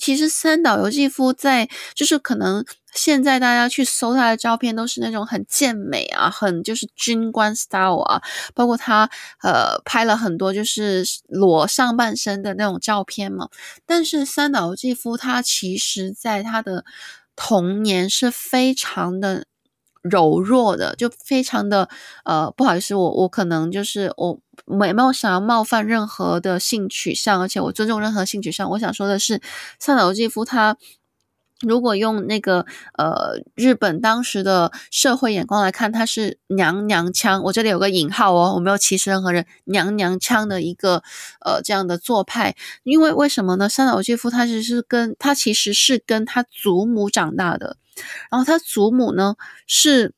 [0.00, 2.64] 其实三岛由纪夫在就是可能。
[2.94, 8.20] 现在大家去搜他的照片，都是那种很健美啊，很就是军官 style 啊，
[8.54, 9.08] 包括他
[9.42, 13.48] 呃拍了很多就是裸上半身的那种照片嘛。
[13.86, 16.84] 但是三岛由纪夫他其实在他的
[17.34, 19.46] 童年是非常的
[20.02, 21.88] 柔弱的，就非常的
[22.24, 28.68] 呃不好意思，我我可能就是我没没有想要冒犯任何的性取向，而且我尊重任何性取向。
[28.70, 29.40] 我想说的是，
[29.78, 30.76] 三岛由纪夫他。
[31.64, 32.66] 如果用那个
[32.98, 41.04] 呃日本当时的社会眼光来看，他是娘娘腔，我这里有个引号哦，我没有歧视任何人，娘娘腔的一个
[41.46, 43.68] 呃这样的做派，因为为什么呢？
[43.68, 47.76] 三岛由纪夫他其实是跟他其实是跟他祖母长大的，
[48.30, 49.34] 然后他祖母呢
[49.66, 50.14] 是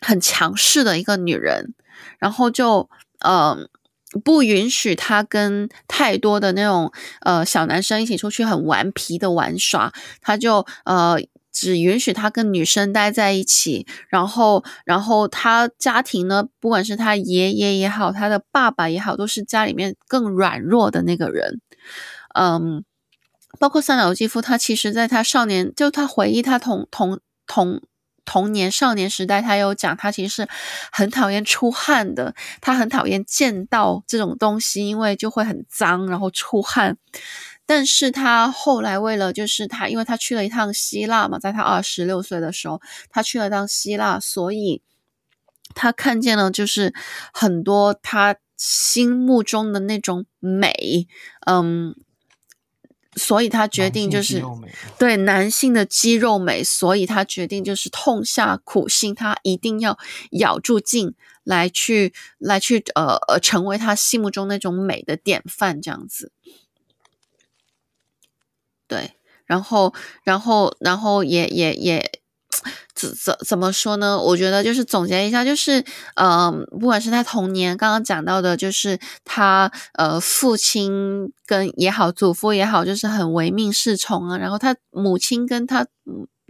[0.00, 1.74] 很强势的一个女人，
[2.18, 2.88] 然后就
[3.20, 3.68] 呃。
[4.24, 11.18] 不允许他跟太多的那种呃小男生一起出去很顽皮的玩耍，他就呃
[11.52, 13.86] 只允许他跟女生待在一起。
[14.08, 21.60] 然后，然后他家庭呢，不管是他爷爷也好，他的爸爸也好，都是家里面更软弱的那个人。
[22.34, 22.82] 嗯，
[23.58, 27.82] 包括三岛由纪夫，他其实在他少年，就他回忆他同同同。
[28.30, 30.48] 童年少年时代，他有讲，他其实是
[30.92, 36.98] 很讨厌出汗的，他很讨厌见到这种东西，因为就会很脏，然后出汗。
[37.64, 44.82] 但是他后来为了，就是他，因为他去了一趟希腊嘛，在他二十六岁的时候，他去了趟希腊，所以
[45.74, 46.92] 他看见了，就是
[47.32, 51.08] 很多他心目中的那种美，
[51.46, 51.94] 嗯。
[53.18, 54.42] 所以他决定就是
[54.98, 59.98] 对男性的肌肉美，所以他决定就是痛下苦心，他一定要
[60.30, 66.30] 咬住劲来去来去呃呃成为他心目中那种美的典范这样子。
[68.86, 72.17] 对，然后然后然后也也也。
[72.98, 74.20] 怎怎怎么说呢？
[74.20, 75.80] 我觉得就是总结一下，就是
[76.16, 84.36] 嗯、呃，不管是他童年刚刚讲到的，就是他呃父亲跟也好，祖父也好，就是很唯命是从啊。
[84.36, 85.86] 然后他母亲跟他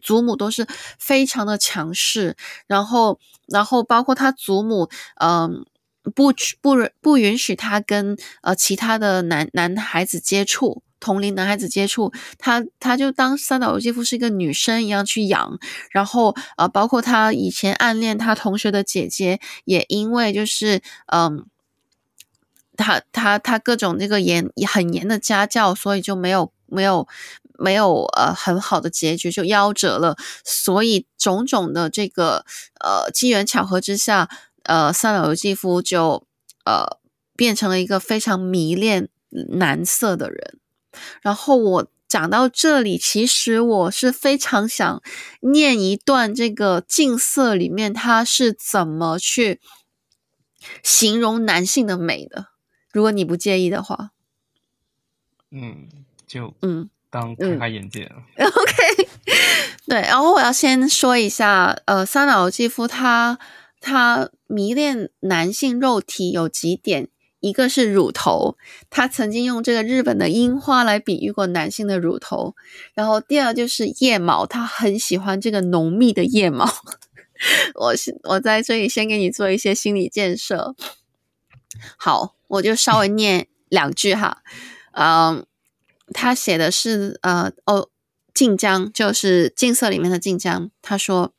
[0.02, 0.66] 祖母都是
[0.98, 2.34] 非常的强势，
[2.66, 4.88] 然后然后包括他祖母
[5.20, 5.66] 嗯、
[6.14, 6.32] 不
[6.62, 10.82] 不不允许他跟呃其他的男男孩子接触。
[11.00, 15.58] 同龄男孩子接触他，他就当三岛由纪夫是一个女生一样去养，
[15.90, 21.46] 然后呃，包括他以前暗恋他同学的姐姐，也因为就是嗯，
[22.76, 27.06] 他他他各种那个严很严的家教，所以就没有没有
[27.58, 30.16] 没有呃很好的结局，就夭折了。
[30.44, 32.44] 所以种种的这个
[32.80, 34.28] 呃机缘巧合之下，
[34.64, 36.24] 呃，三岛由纪夫就
[36.64, 36.98] 呃
[37.36, 39.08] 变成了一个非常迷恋
[39.50, 40.57] 男色的人。
[41.22, 45.02] 然后我讲到这里，其实我是非常想
[45.40, 49.60] 念一段这个近色里面他是怎么去
[50.82, 52.46] 形容男性的美的，
[52.92, 54.10] 如果你不介意的话。
[55.50, 55.88] 嗯，
[56.26, 58.22] 就嗯，当开开眼界了。
[58.36, 59.08] 嗯、 OK，
[59.86, 63.38] 对，然后我要先说一下，呃，三岛由纪夫他
[63.80, 67.08] 他迷恋男性肉体有几点。
[67.40, 68.56] 一个是乳头，
[68.90, 72.56] 他曾经用这个日本的樱花来比喻过男性的乳头。
[72.94, 76.68] 然后第二就是腋毛，他很喜欢这个浓密的腋毛。
[77.76, 80.74] 我我在这里先给你做一些心理建设。
[81.96, 84.42] 好，我就稍微念两句哈。
[84.92, 85.46] 嗯，
[86.12, 87.88] 他写的是呃哦，
[88.34, 90.70] 晋江就是近色里面的晋江。
[90.82, 91.32] 他说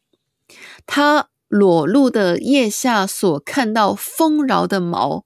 [0.85, 5.25] 他裸露的腋下所看到丰饶的毛。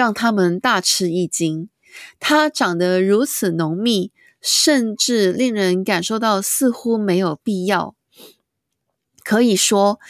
[0.00, 1.68] 让他们大吃一惊。
[2.18, 7.94] 它长得如此浓密，甚至令人感受到似乎没有必要。
[9.22, 10.00] 可以说，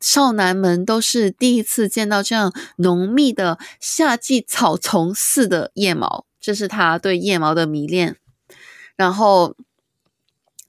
[0.00, 8.18] 少男们都是第一次见到这样浓密的夏季草丛似的腋毛，这是他对腋毛的迷恋。
[8.94, 9.56] 然后，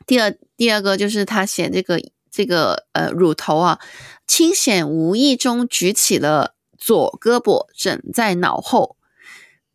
[0.07, 3.79] 第二第二个就是他写这个这个呃乳头啊，
[4.25, 6.55] 清显无意中举起了。
[6.81, 8.97] 左胳膊枕在脑后，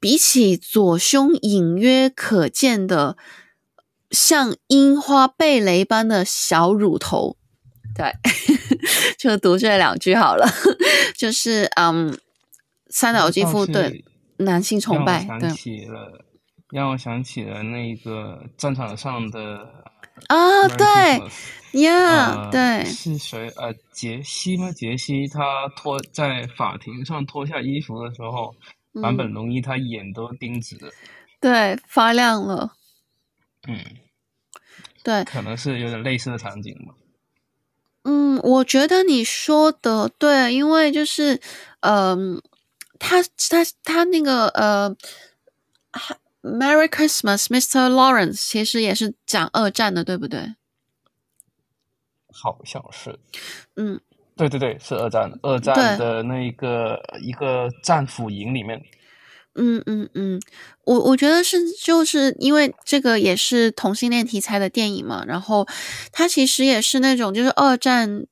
[0.00, 3.16] 比起左胸隐约可见的
[4.10, 7.36] 像樱花蓓蕾般的小乳头，
[7.94, 8.12] 对，
[9.16, 10.46] 就读这两句好了。
[11.16, 12.18] 就是嗯，
[12.88, 14.04] 三岛由纪夫对
[14.38, 16.26] 男性崇拜，想起了，对
[16.70, 19.66] 让我想起了那个战场上的
[20.28, 21.22] 啊，对。
[21.82, 23.48] 呀对，是谁？
[23.56, 24.72] 呃，杰西吗？
[24.72, 28.56] 杰西他脱在法庭上脱下衣服的时候，
[28.94, 30.90] 坂、嗯、本龙一他眼都盯直了，
[31.38, 32.72] 对，发亮了。
[33.68, 33.78] 嗯，
[35.02, 36.94] 对，可能是有点类似的场景吧。
[38.04, 41.38] 嗯，我觉得你说的对，因为就是，
[41.80, 42.42] 嗯、呃，
[42.98, 44.96] 他他他那个呃
[46.46, 47.88] ，Merry Christmas, Mr.
[47.90, 50.54] Lawrence，其实也是讲二战的，对不对？
[52.30, 53.18] 好像是，
[53.76, 53.98] 嗯，
[54.36, 58.84] 对对对，是二战，二战的那个一个战俘营里面，
[59.54, 60.38] 嗯嗯嗯，
[60.84, 65.66] 我我觉得是，就是因为这个也是同性恋题材的电影嘛，然后
[66.12, 68.26] 它其实也是那种就是二战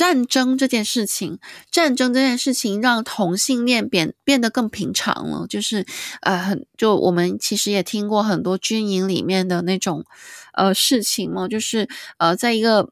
[0.00, 1.38] 战争这件事情，
[1.70, 5.84] 战争这件事情让同性恋变变得更平常了，就是
[6.22, 10.06] 呃很就我们其实也听过很多军营里面的那种
[10.54, 11.86] 呃事情嘛，就是
[12.16, 12.88] 呃在一个。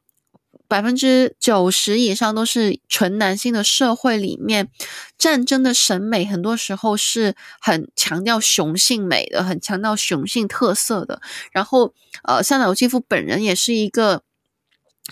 [0.71, 4.69] 百分之九十以上都是纯男性的社会里面，
[5.17, 11.23] 战争的审美很多时候是很强调雄性美的，很强调雄性特色的。
[11.51, 11.91] 然后，
[12.23, 14.21] 呃，三岛由纪夫本人也是一个，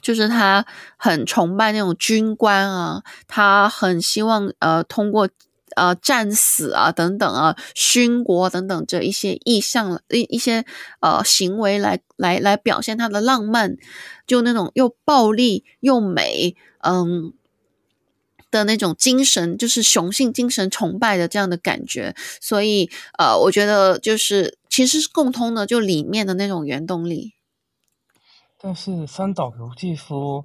[0.01, 0.65] 就是他
[0.97, 5.29] 很崇拜那种军官啊，他很希望呃通过。
[5.75, 10.65] 呃，战死啊，等等啊，殉国等等这一些意象，一一些
[11.01, 13.77] 呃行为来来来表现他的浪漫，
[14.25, 17.31] 就那种又暴力又美，嗯
[18.49, 22.15] 的那种精神，就是雄性精神崇拜的这样的感觉。
[22.41, 27.33] 所以呃，我觉得就是其实是共通的，就里面的那种原动力。
[28.61, 30.43] 但是三岛由纪夫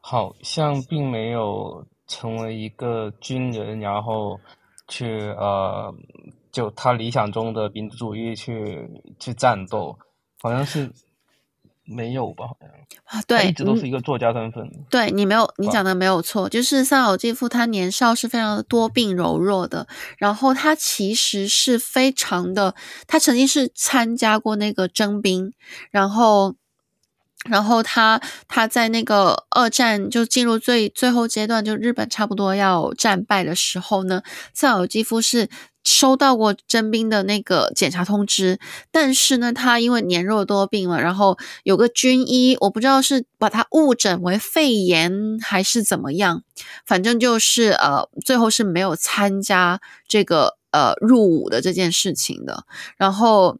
[0.00, 4.40] 好像并没有成为一个军人，然后。
[4.88, 5.92] 去呃，
[6.52, 8.88] 就他理想中的民族主义去
[9.18, 9.98] 去战斗，
[10.40, 10.88] 好像是
[11.82, 12.46] 没有吧？
[12.46, 12.70] 好像
[13.06, 14.62] 啊，对，一直都是一个作家身份。
[14.62, 19.88] 嗯、对你没有，你讲的没有错，就是三岛由纪夫他年少是非常的多病柔弱的，
[20.18, 22.76] 然后他其实是非常的，
[23.08, 25.52] 他曾经是参加过那个征兵，
[25.90, 26.54] 然后。
[27.48, 35.48] 然后他他在那个二战就进入最最后阶段，就日本差不多要战败的时候呢，三岛由纪夫是
[35.84, 38.58] 收到过征兵的那个检查通知，
[38.90, 46.42] 但是呢，他因为年弱多病嘛，然后有个军医，我不知道是把他误诊为肺炎还是怎么样，
[46.84, 52.64] 反正就是呃，最后是没有参加这个呃入伍的这件事情的，
[52.96, 53.58] 然后。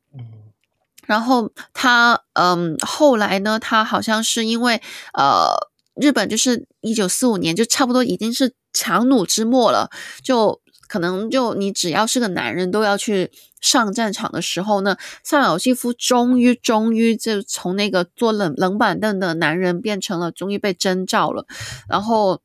[1.07, 4.83] 然后他嗯，后来呢，他好像是因为
[5.15, 5.47] 呃，
[5.95, 9.89] 日本就是一九四五年，就差不多已经是强弩之末了，
[10.23, 21.47] 就可能就你只要是个男人，都要去上战场的时候呢，三岛由纪夫终于终于就从那个坐冷冷板凳的男人变成了终于被征召了，
[21.89, 22.41] 然后，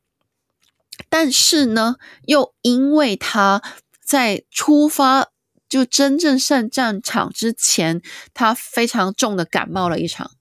[1.08, 3.60] 但是呢，又因为他
[4.04, 5.31] 在出发。
[5.72, 8.02] 就真正上战场之前，
[8.34, 10.32] 他非常重的感冒了一场。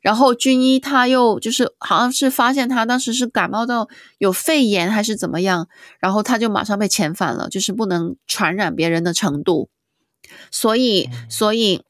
[0.00, 3.86] 然后军医他又就是好像是发现他当时是感冒到
[4.16, 5.68] 有肺炎还是怎么样，
[6.00, 9.68] 然后他就马上被遣返了，就是不能传染别人的程度。
[10.50, 11.82] 所以，所以，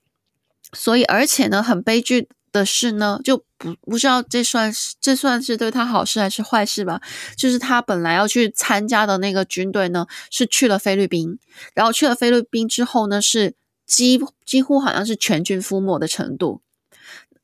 [0.72, 7.01] 所以，而且呢，很悲剧的是呢，就不不知道这算是这算是对他好事还是坏事吧。
[7.36, 11.38] 就是他本来要去参加的那个军队呢，是去了菲律宾，
[11.74, 13.55] 然后去了菲律宾之后呢，是
[13.86, 16.61] 几几乎好像是全军覆没的程度。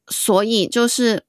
[0.09, 1.25] 所以就是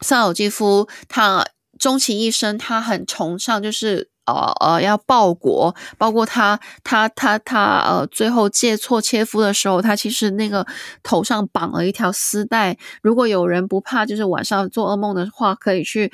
[0.00, 1.46] 萨尔基夫，他
[1.78, 10.66] 终其一生，他很崇尚，就是呃呃要报国，包括他他他他呃最后借错切夫的时候，他其实那个
[11.02, 12.76] 头上绑了一条丝带。
[13.02, 16.12] 如果有人不怕，就是晚上做噩梦的话，可以去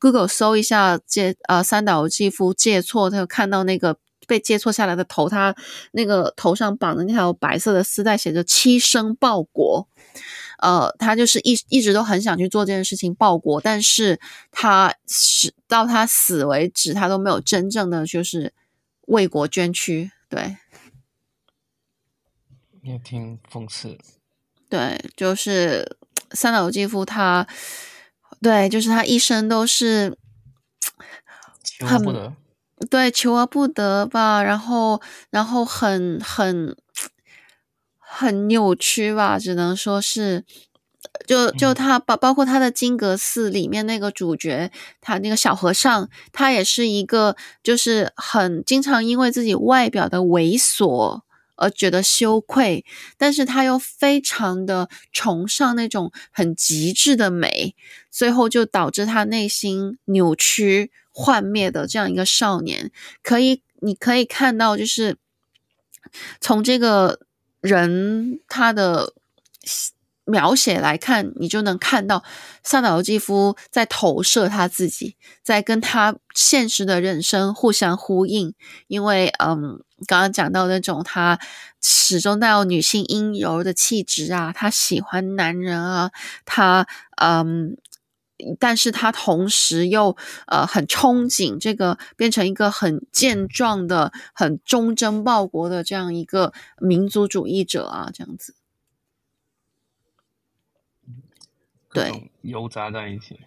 [0.00, 3.96] Google 搜一下借呃三岛由纪夫借错，他就看到那个
[4.26, 5.54] 被借错下来的头，他
[5.92, 9.86] 那个头上绑的那条白色的丝带，写着七声报国。
[10.60, 18.52] 呃，他就是一一直都很想去做这件事情报国，但是他死到他死为止，他都没有真正的就是
[19.06, 20.10] 为国捐躯。
[20.28, 20.56] 对，
[22.82, 23.98] 也挺讽刺。
[24.68, 25.96] 对，就是
[26.32, 27.46] 三岛由纪夫他，
[28.40, 30.16] 对，就是他一生都是
[31.64, 32.32] 求而不得，
[32.88, 35.00] 对，求而不得吧，然后，
[35.30, 36.76] 然后很很。
[38.12, 40.44] 很扭曲吧，只能说是，
[41.28, 51.20] 就就他包包括他的金阁寺里面那个主角，他那个小和尚，他也是一个就是很经常因为自己外表的猥琐
[51.54, 52.84] 而觉得羞愧，
[53.16, 57.76] 但是他又非常的崇尚那种很极致的美，
[58.10, 62.90] 最后就导致他内心扭曲幻灭的这样一个少年，
[63.22, 65.16] 可以你可以看到，就是
[66.40, 67.20] 从这个。
[67.60, 69.12] 人他的
[70.24, 72.22] 描写来看，你就能看到
[72.62, 78.54] 萨岛由纪夫在投射他自己，在跟他现实的人生互相呼应。
[78.86, 81.38] 因为，嗯，刚刚讲到那种他
[81.82, 86.10] 始终带有女性阴柔的气质啊，他喜欢男人啊，
[86.44, 86.86] 他，
[87.22, 87.76] 嗯。
[88.58, 90.16] 但是他同时又
[90.46, 98.54] 呃很憧憬这个变成一个很健壮的、很忠贞报国的这样一个民族主义者啊，这样子，
[101.92, 103.40] 对，油炸在一起，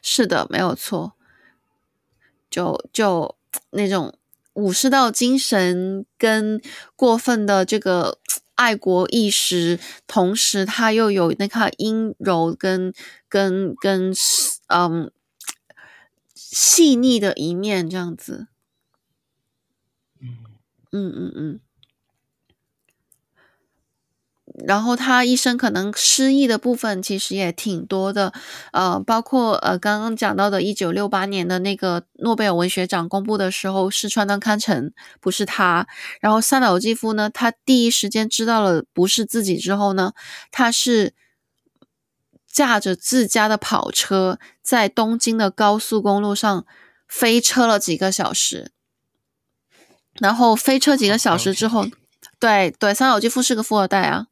[0.00, 1.12] 是的，没有错，
[2.48, 3.36] 就就
[3.70, 4.18] 那种
[4.54, 6.60] 武士道精神跟
[6.96, 8.18] 过分的这个。
[8.54, 12.92] 爱国意识，同时他又有那个阴柔跟
[13.28, 14.12] 跟跟
[14.68, 15.10] 嗯
[16.34, 18.46] 细腻的一面，这样子。
[20.20, 20.36] 嗯
[20.92, 21.60] 嗯嗯嗯。
[24.66, 28.32] 然后他一生可能失意的部分其实也挺多的，
[28.72, 35.86] 呃，包括呃刚刚讲到的1968年的那个诺贝尔文学奖公布的时候是川端康成，不是他。
[36.20, 40.12] 然后三岛由纪夫呢，他第一时间知道了不是自己之后呢，
[40.50, 41.14] 他是
[42.46, 46.66] 驾着自家的跑车在东京的高速公路上
[47.08, 48.70] 飞车了几个小时，
[50.20, 51.86] 然后飞车几个小时之后，
[52.42, 54.26] 对对，三岛由纪夫是个富二代啊。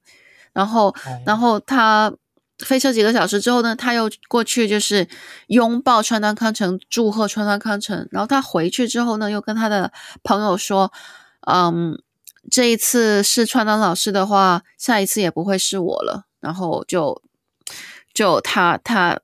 [0.52, 0.92] 然后，
[1.24, 2.12] 然后他
[2.58, 5.06] 飞车几个小时之后呢，他又过去就是
[5.46, 8.08] 拥抱川端康成，祝贺川端康成。
[8.10, 9.92] 然后他回去之后呢，又跟他的
[10.24, 10.92] 朋友说
[11.46, 12.02] ：“嗯，
[12.50, 17.22] 这一次是川端老师的话，下一次也不会是我了。”然后就
[18.12, 19.20] 就他他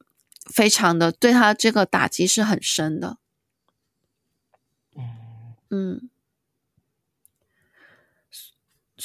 [0.55, 3.17] 非常的对他这个打击是很深的。
[5.71, 6.09] 嗯。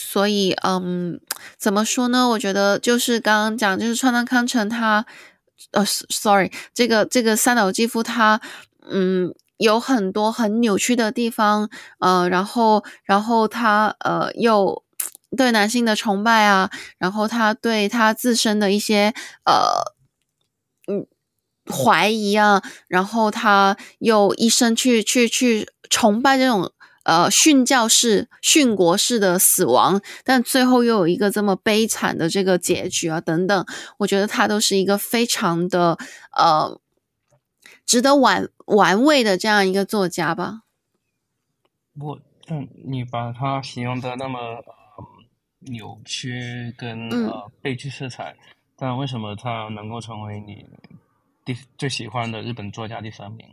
[0.03, 1.19] 所以，嗯，
[1.57, 2.27] 怎么说呢？
[2.29, 5.05] 我觉得就是刚刚讲，就是川端康成他，
[5.71, 8.41] 呃，sorry，这个这个三岛纪夫他，
[8.89, 14.83] 嗯，有很多很扭曲的地方，呃，然后然后他呃又
[15.37, 19.13] 对男性的崇拜啊，然后他对他自身的一些
[19.45, 19.93] 呃
[20.91, 21.05] 嗯
[21.71, 26.71] 怀疑啊，然后他又一生去去去崇拜这种。
[27.03, 33.65] 呃，殉教式、殉国式的死亡，但最后又有一个这么悲惨的这个结局啊，等等，
[33.97, 35.97] 我觉得他都是一个非常的
[36.37, 36.79] 呃
[37.85, 40.61] 值得玩玩味的这样一个作家吧。
[41.99, 44.63] 我，但你把他形容的那么、呃、
[45.59, 48.37] 扭曲跟呃悲剧色彩，嗯、
[48.77, 50.65] 但为什么他能够成为你
[51.43, 53.47] 第最喜欢的日本作家第三名？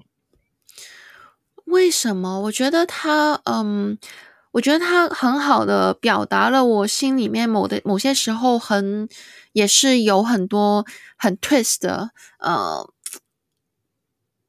[1.68, 2.40] 为什么？
[2.40, 3.98] 我觉得他，嗯，
[4.52, 9.08] 我觉得他很好的表达了我心里面某的某些时候很
[9.52, 10.84] 也是有很多
[11.16, 12.90] 很 twist 的呃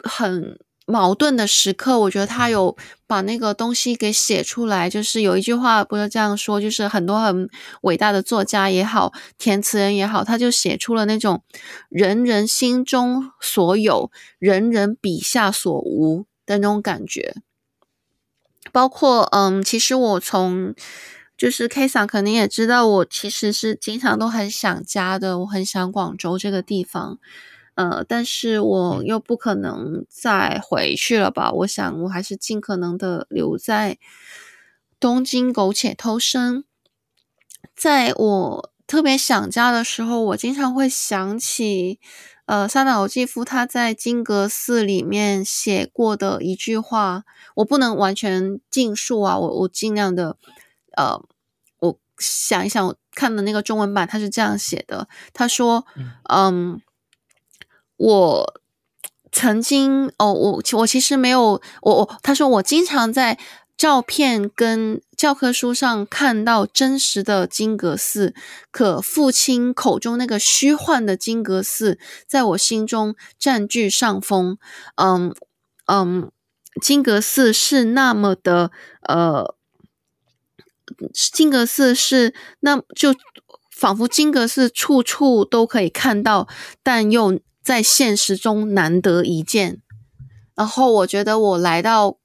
[0.03, 1.99] 很矛盾的时刻。
[1.99, 7.49] 我觉得他有把那个东西给写出来，就是有一句话不是这样说，就是很多很
[7.81, 11.43] 伟大的作家也好，填词人也好，他就写出了那种
[11.89, 14.09] 人人心中所有，
[14.39, 17.35] 人人笔下所无的那种感觉。
[18.71, 20.75] 包括嗯，其实我从
[21.37, 27.19] 就是 K 桑肯定也知道，我其实是经常都很想家的，我很想广州这个地方，
[27.75, 31.51] 呃，但是我又不可能再回去了吧？
[31.51, 33.97] 我想我还是尽可能的留在
[34.99, 36.63] 东京苟且偷生。
[37.75, 41.99] 在我特别想家的时候，我经常会想起。
[42.49, 47.23] 呃，三岛由纪夫他在《金阁寺》里面写过的一句话，
[47.57, 50.35] 我不能完全尽述啊，我我尽量的，
[50.97, 51.21] 呃，
[51.77, 56.81] 我想一想，我看的那个中文版，他是这样写的，他说，嗯，嗯，
[57.97, 58.61] 我
[59.31, 63.37] 曾经，哦，我我其实没有，我我，他说我经常在。
[63.79, 68.35] 照片跟教科书上看到真实的金阁寺，
[68.71, 74.57] 可父亲口中那个虚幻的金阁寺，在我心中占据上风。
[74.95, 75.33] 嗯
[75.85, 76.29] 嗯，
[76.81, 78.71] 金阁寺是那么的，
[79.03, 79.55] 呃，
[81.13, 83.15] 金阁寺是那就
[83.71, 86.49] 仿佛金阁寺处处都可以看到，
[86.83, 89.81] 但又在现实中难得一见。
[90.53, 92.18] 然后我觉得我来到。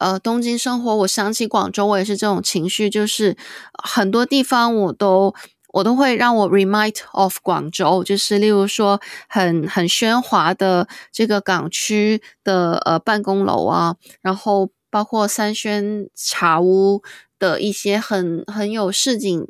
[0.00, 3.36] 呃，东京生活，我想起广州，我也是这种情绪，就是
[3.84, 5.34] 很多地方我都
[5.74, 8.98] 我都会让我 remind of 广州，就是例如说
[9.28, 17.02] 很很喧哗的这个港区的呃办公楼啊，然后包括三轩茶屋
[17.38, 19.46] 的一些很很有市井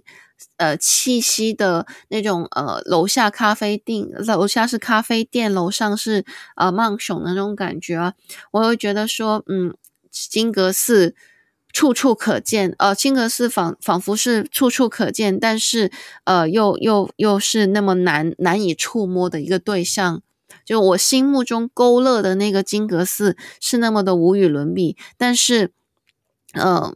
[0.57, 6.25] 呃气息的那种呃楼下咖啡店，楼下是咖啡店，楼上是
[6.57, 8.15] 呃曼熊的那种感觉啊，
[8.51, 9.73] 我会觉得说嗯。
[10.11, 11.15] 金阁寺
[11.73, 15.91] 处处可见，呃，金阁寺仿仿佛是处处可见，但是
[16.25, 20.23] 呃，又又又是那么难难以触摸的一个对象。
[20.65, 25.71] 就我心目中勾勒的那个金阁寺是那么的无与伦比，但是，
[26.55, 26.95] 呃，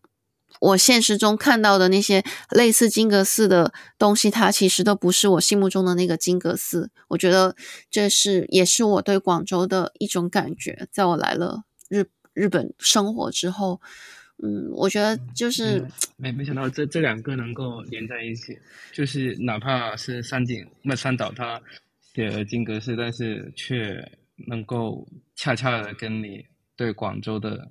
[0.61, 6.91] 我现实中看到的那些类似金阁寺的东西，它其实都不是我心目中的那个金阁寺。
[7.09, 7.55] 我觉得
[7.91, 11.62] 这是也是我对广州的一种感觉，在我来了
[12.35, 12.49] 日。
[12.49, 13.80] 本生活之后，
[14.43, 15.85] 嗯，我觉得就是
[16.16, 18.59] 没没想到这这两个能够连在一起，
[18.93, 21.61] 就是哪怕是三井那三岛他
[22.14, 24.07] 写了金阁寺，但是却
[24.47, 26.45] 能够恰恰的跟你
[26.76, 27.68] 对广州的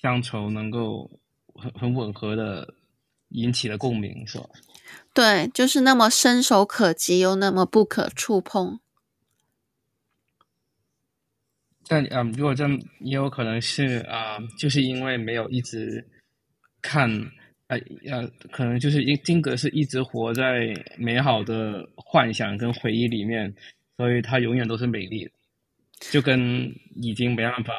[0.00, 1.10] 乡愁能够
[1.54, 2.74] 很很吻合的
[3.28, 4.44] 引起了共鸣，是吧？
[5.14, 8.80] 对，就是那么伸手可及又那么不可触碰。
[11.88, 12.66] 但嗯，如果这
[13.00, 16.02] 也有可能是啊、就是因为没有一直
[16.80, 17.10] 看，
[17.66, 17.76] 呃
[18.10, 23.52] 呃，可能就是因金格是一直活在美好的幻想跟回忆里面，
[23.96, 25.30] 所以它永远都是美丽的，
[26.12, 27.74] 就跟已经没办法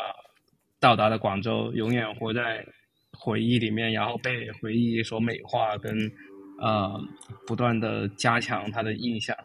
[0.79, 2.65] 到达的广州永远活在
[3.11, 6.11] 回忆里面，然后被回忆所美化跟，
[6.59, 7.01] 呃
[7.47, 9.35] 不断的加强它的印象，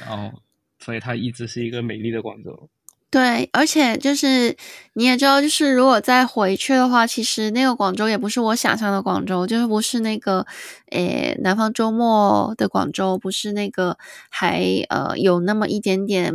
[0.00, 0.42] 然后
[0.78, 2.68] 所以它一直是一个美丽的广州。
[3.12, 4.56] 对，而且就是
[4.94, 10.46] 你也知道，就是如果再回去的话，其实那个广州也不是我想象的广州，就是不是那个
[10.90, 13.98] 诶南方周末的广州，不是那个
[14.30, 16.32] 还呃有那么一点点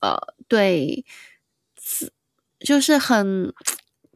[0.00, 1.04] 呃对，
[2.58, 3.54] 就是很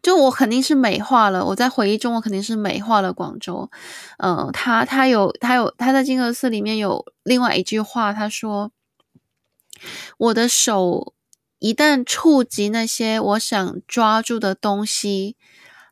[0.02, 3.70] 就我肯定是美化了，我在回忆中我肯定是美化了广州。
[4.18, 8.72] 嗯、呃，他他有他有他在金阁寺里面有另外一句话，他说
[10.18, 11.13] 我的手。
[11.63, 15.35] 一旦触及那些我想抓住的东西，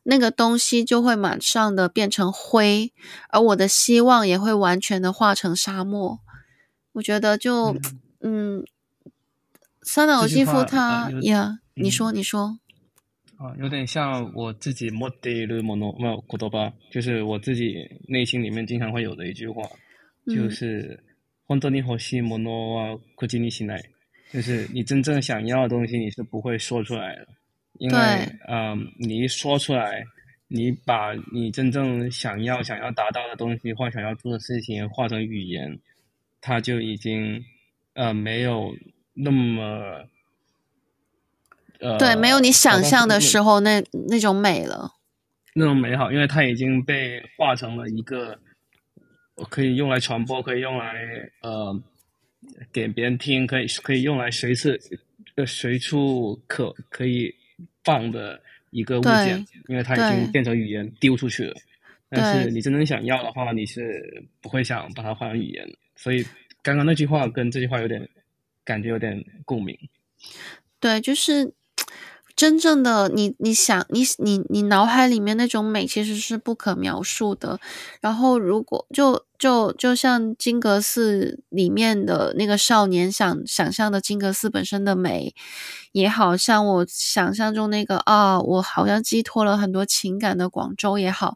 [0.04, 2.92] 那个东西就会马上的变成灰，
[3.28, 6.20] 而我的希望也会完全的化成沙漠。
[6.92, 7.74] 我觉得就，
[8.22, 8.64] 嗯，嗯，
[9.82, 12.58] 三岛由纪夫他呀，你说你说，
[13.36, 17.74] 啊，有点像我自己持っているもの，没有言叶，就是我自己
[18.08, 19.68] 内心里面经常会有的一句话，
[20.26, 21.04] 就是
[21.46, 23.84] 本当に欲しいものは口にしない。
[24.33, 27.27] 就是你真正想要的东西，你是不会说出来的，
[27.77, 27.97] 因为，
[28.47, 30.03] 嗯、呃，你一说出来，
[30.47, 35.79] 你把你真正想要、想要达到的东西或想要做的事情化成语言，
[36.41, 37.45] 它就已经，
[37.93, 38.75] 呃，没有
[39.13, 40.03] 那么，
[41.79, 44.93] 呃，对，没有你想象的时候那那种美了。
[45.53, 48.39] 那种美好，因为它已经被化成了一个
[49.51, 50.95] 可以用来传播，可以用来
[51.43, 51.79] 呃
[52.71, 54.79] 给别人听，可以可以用来随时
[55.35, 57.33] 呃随处可可以
[57.83, 61.55] 放的一个物件，因为它已经变成语言丢出去了。
[62.09, 65.67] 但是你真正想要的话，你是不会想把它换成语言。
[65.95, 66.25] 所以
[66.61, 68.07] 刚刚那句话跟这句话有点
[68.63, 69.77] 感觉有点共鸣。
[70.79, 71.53] 对，就是。
[72.35, 77.59] 真正的你，你想，你你你脑海里面那种美其实是不可描述的。
[78.01, 85.35] 然后，如果就就就像金阁寺里面的那个少年想想象的金阁寺本身的美，
[85.91, 91.35] 也好像我想象中那个啊，我好像寄托了很多情感的广州也好，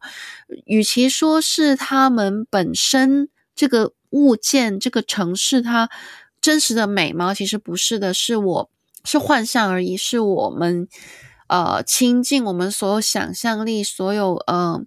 [0.66, 5.90] 与其说是他们本身这个物件、这个城市它
[6.42, 7.34] 真实的美吗？
[7.36, 8.70] 其实不是的，是我。
[9.08, 10.88] 是幻象而已，是我们
[11.48, 14.84] 呃倾尽我们所有想象力，所有呃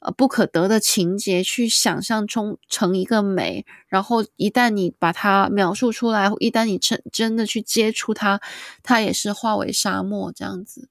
[0.00, 8.40] 呃不可得的情节去想象中成一个美，然后一旦你把它描述出来，一旦你真真的去接触它，
[8.82, 10.88] 它也是化为沙漠这样子。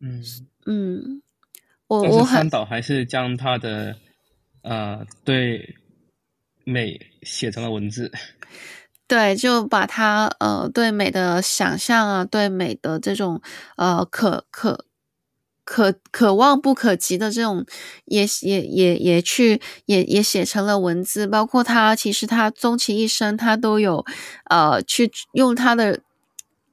[0.00, 0.22] 嗯
[0.64, 1.22] 嗯，
[1.86, 3.96] 我我很还是将他的
[4.62, 5.76] 呃对
[6.64, 8.10] 美写成了文字。
[9.10, 13.40] 对，就把他呃，对美的想象啊，对美的这种
[13.76, 14.84] 呃，可可
[15.64, 17.66] 可可望不可及的这种
[18.06, 21.26] 也，也也也也去也也写成了文字。
[21.26, 24.04] 包括他，其实他终其一生，他都有
[24.48, 26.00] 呃，去用他的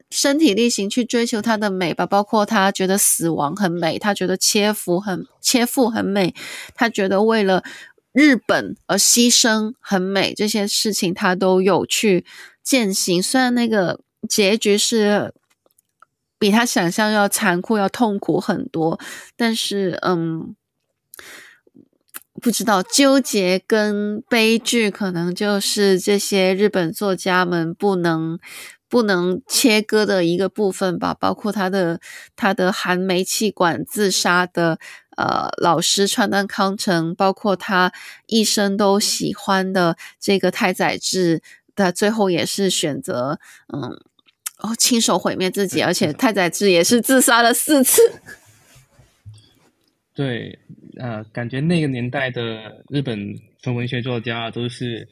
[0.09, 2.05] 身体力行去追求他的美吧。
[2.05, 6.33] 包括他觉得死亡很美，他觉得切腹很切腹很美，
[6.75, 7.61] 他觉得为了。
[8.13, 12.25] 日本而牺牲很美，这些事情他都有去
[12.61, 13.23] 践行。
[13.23, 15.33] 虽然那个结局是
[16.37, 18.99] 比他想象要残酷、要痛苦很多，
[19.37, 20.53] 但是嗯，
[22.41, 28.37] 不知道纠结跟悲剧，可能就是这些日本作家们不能
[28.89, 31.13] 不能切割的一个部分吧。
[31.13, 32.01] 包括他的
[32.35, 34.77] 他的含煤气管自杀的。
[35.21, 37.93] 呃，老师川端康成，包括他
[38.25, 41.43] 一生都喜欢的这个太宰治，
[41.75, 43.39] 他最后也是选择
[43.71, 43.81] 嗯，
[44.57, 48.01] 哦，亲手毁灭自己，而且太宰治也是自杀了四次。
[50.15, 50.57] 对，
[50.97, 55.07] 呃，感觉那个年代的日本的文学作家都是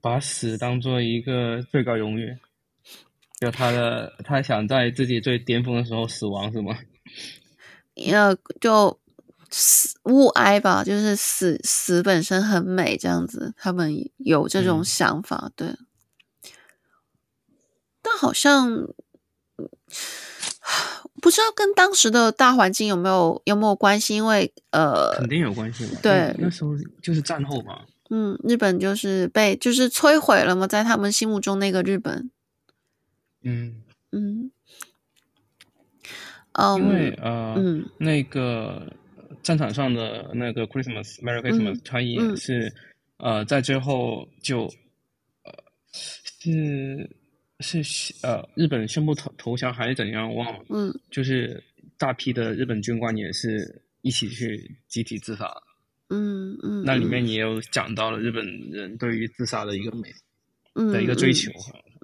[0.00, 2.34] 把死当做一个最高荣誉，
[3.38, 6.78] 就他的他想在自己最巅峰的时候死亡，是吗？
[8.10, 8.98] 呃，就。
[9.50, 15.76] 死勿哀吧，就是死死本身很美，这样子，他们有这种想法，嗯、对。
[18.02, 18.86] 但好像
[21.20, 25.98] 不知道跟当时的大环境有没有有没有关系，因为呃，肯定有关系嘛。
[26.02, 26.70] 对，那时候
[27.02, 27.82] 就是战后嘛。
[28.08, 32.30] 嗯，日本就是被就是摧毁了嘛，在他们心目中那个日本。
[33.42, 33.82] 嗯
[34.12, 34.50] 嗯。
[36.52, 38.92] 嗯，因为呃，嗯，那个。
[39.42, 42.72] 战场上的那个 Christmas，Merry Christmas，嗯、他也是，
[43.18, 44.64] 嗯、呃，在最后就，
[45.44, 45.52] 呃，
[47.60, 51.62] 是是呃，日本宣布投投降还是怎样忘了，嗯，就是
[51.98, 55.50] 大批的日本军官也是一起去集体自杀，
[56.08, 60.12] 嗯嗯，那里面也有讲到了日本人对于自杀的一个美，
[60.74, 61.50] 嗯，的一个追求，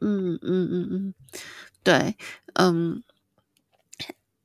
[0.03, 0.33] 嗯。
[0.33, 1.15] 嗯嗯嗯嗯，
[1.83, 2.15] 对，
[2.55, 3.03] 嗯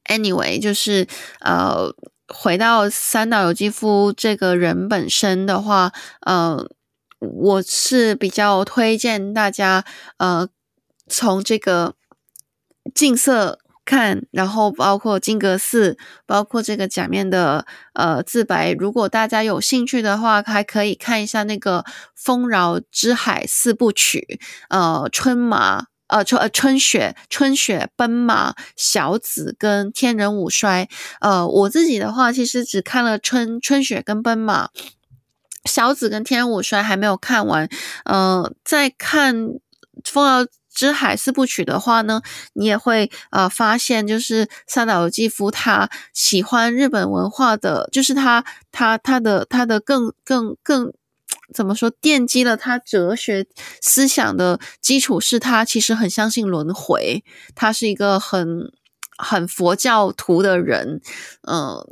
[0.05, 1.07] ，anyway，就是
[1.39, 1.95] 呃。
[2.33, 6.69] 回到三岛由纪夫这个人本身的话，呃，
[7.19, 9.85] 我是比较推荐大家，
[10.17, 10.47] 呃，
[11.07, 11.95] 从这个
[12.95, 18.71] 镜色看，然后包括金阁寺，包括这个假面的呃自白。
[18.71, 21.79] 如果大家有兴趣的话，还可以看一下那个
[22.15, 25.90] 《丰饶之海四部曲》，呃，春马。
[26.11, 30.89] 呃，春呃春雪、春雪奔马、小紫跟天人五衰。
[31.21, 34.69] 呃，我自己的话，其实只看了春春雪跟奔马，
[35.63, 37.69] 小紫跟天人五衰还没有看完。
[38.03, 39.35] 呃，在看
[40.03, 42.21] 《丰饶之海四部曲》的话呢，
[42.53, 50.91] 你也会呃发现，就是三岛由纪夫他喜欢日本文化的，就是他他他的他的更更更。
[51.53, 51.91] 怎么说？
[51.91, 53.45] 奠基了他哲学
[53.81, 57.23] 思想的基础是他其实很相信轮回，
[57.55, 58.71] 他是一个很
[59.17, 61.01] 很佛教徒的人，
[61.47, 61.85] 嗯、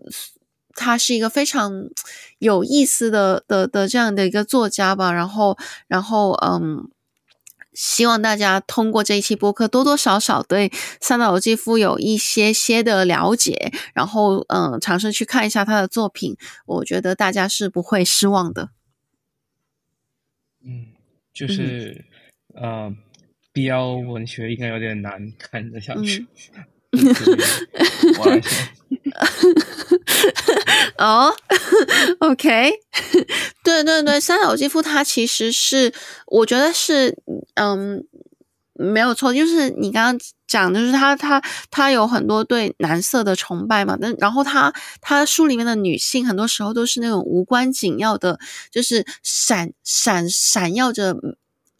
[0.75, 1.89] 他是一个非常
[2.37, 5.11] 有意思的的的这样的一个作家吧。
[5.11, 6.89] 然后，然后，嗯，
[7.73, 10.71] 希望大家通过这一期播客，多多少少对
[11.01, 18.69] 三岛由纪夫有一些些的了解，然后嗯，尝试去看一下他的作品，我觉得大家是不会失望的。
[20.66, 20.88] 嗯，
[21.34, 22.05] 就是、
[22.55, 22.95] 嗯、呃
[23.53, 26.28] ，BL 文学应该有点难看得 下去。
[30.97, 31.32] 哦
[32.20, 32.72] ，OK，
[33.64, 35.93] 对对对，三岛由纪夫他其实是，
[36.28, 37.16] 我觉得是，
[37.53, 38.03] 嗯，
[38.80, 48.39] 没有错，就是你刚刚讲的，就是他他他有很多对男色的崇拜嘛，但然后他他书里面的女性很多时候都是那种无关紧要的，
[48.71, 51.15] 就是闪闪闪耀着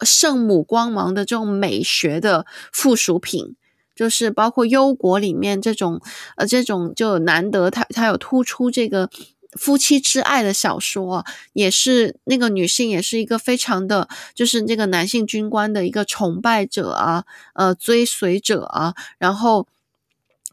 [0.02, 3.56] 圣母光芒的这种美学的附属品。
[3.96, 6.00] 就是包括忧国里面这种，
[6.36, 9.10] 呃，这种就难得他他有突出这个
[9.58, 17.24] 夫妻之爱的小说，也是那个女性也是一个非常的，就是那个男性军官的一个崇拜者啊，
[17.54, 19.66] 呃，追随者啊，然后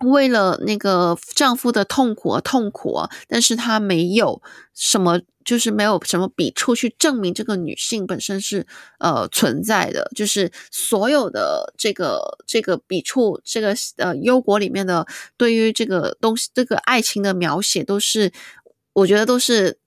[0.02, 4.42] 为了那个丈夫的痛苦而痛苦，但是她没有
[4.74, 5.22] 什么。
[5.48, 8.68] 就是没有什么笔触去证明这个女性本身是
[9.00, 18.30] 呃存在的，就是所有的这个这个笔触，这个呃忧国里面的对于这个东西，这个爱情的描写，都是
[18.98, 19.78] 我觉得都是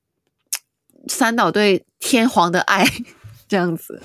[1.08, 2.84] 三岛对天皇的爱
[3.48, 4.00] 这样子，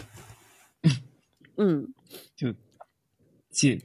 [1.58, 1.93] 嗯，
[2.36, 2.53] 就
[3.51, 3.80] 借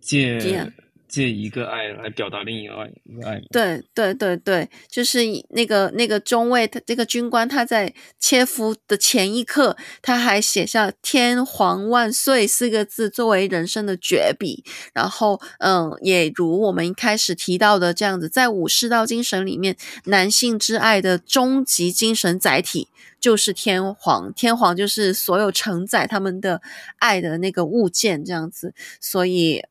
[0.00, 0.72] 借。
[1.12, 2.90] 借一个爱来表达另一个爱，
[3.30, 3.42] 爱。
[3.52, 14.64] 对对对对，就是那个那个中尉，他这个军官，他在切腹的前一刻，他还写下“天皇万岁”四个字作为人生的绝笔。
[14.94, 22.88] 然后，嗯，也如我们一开始提到的这样子，在武士道精神里面，男性之爱的终极精神载体
[23.20, 26.62] 就是天皇，天皇就是所有承载他们的
[26.96, 28.72] 爱的那个物件，这样子。
[28.98, 29.62] 所以，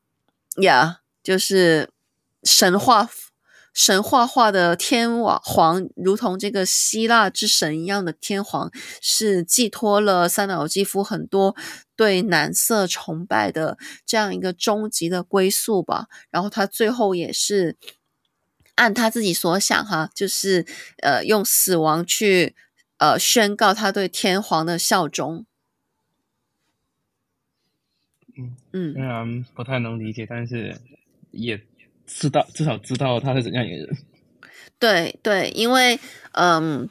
[0.61, 1.01] 呀。
[1.24, 1.89] 就是
[2.43, 3.09] 神话
[3.74, 8.69] 神话化的天王皇，如同这个希腊之神一样的天皇，
[8.99, 11.55] 是寄托了三岛由纪夫很多
[11.95, 16.07] 对男色崇拜的这样一个终极的归宿吧。
[16.30, 17.78] 然后他最后也是
[18.76, 20.65] 按他自己所想，哈，就是
[21.01, 22.53] 呃用死亡去
[22.97, 25.45] 呃宣告他对天皇的效忠。
[28.38, 30.82] 嗯嗯，虽然不太能理解，但是。
[31.32, 31.59] 也
[32.05, 33.97] 知道，至少知道他是怎样一个人。
[34.79, 35.99] 对对，因为
[36.32, 36.89] 嗯，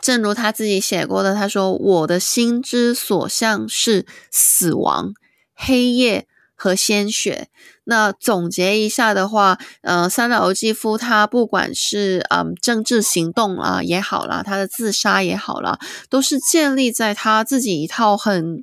[0.00, 5.14] 正如他自己写过的，他说：“我的心之所向是死亡、
[5.54, 7.48] 黑夜和鲜血。”
[7.84, 15.78] 那总结一下的话，呃，三岛由纪夫他不管是嗯政治行动啊也好啦，他的自杀也好啦，
[16.08, 18.62] 都是建立在他自己一套很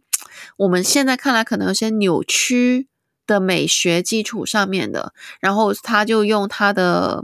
[0.57, 2.87] 我们现在看来可能有些扭曲。
[3.29, 7.23] 的美学基础上面的，然后他就用他的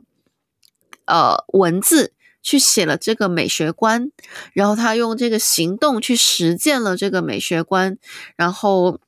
[1.05, 4.11] 呃文字去写了这个美学观，
[4.53, 7.97] 然后他用这个行动去实践了这个美学观，
[8.37, 8.99] 然后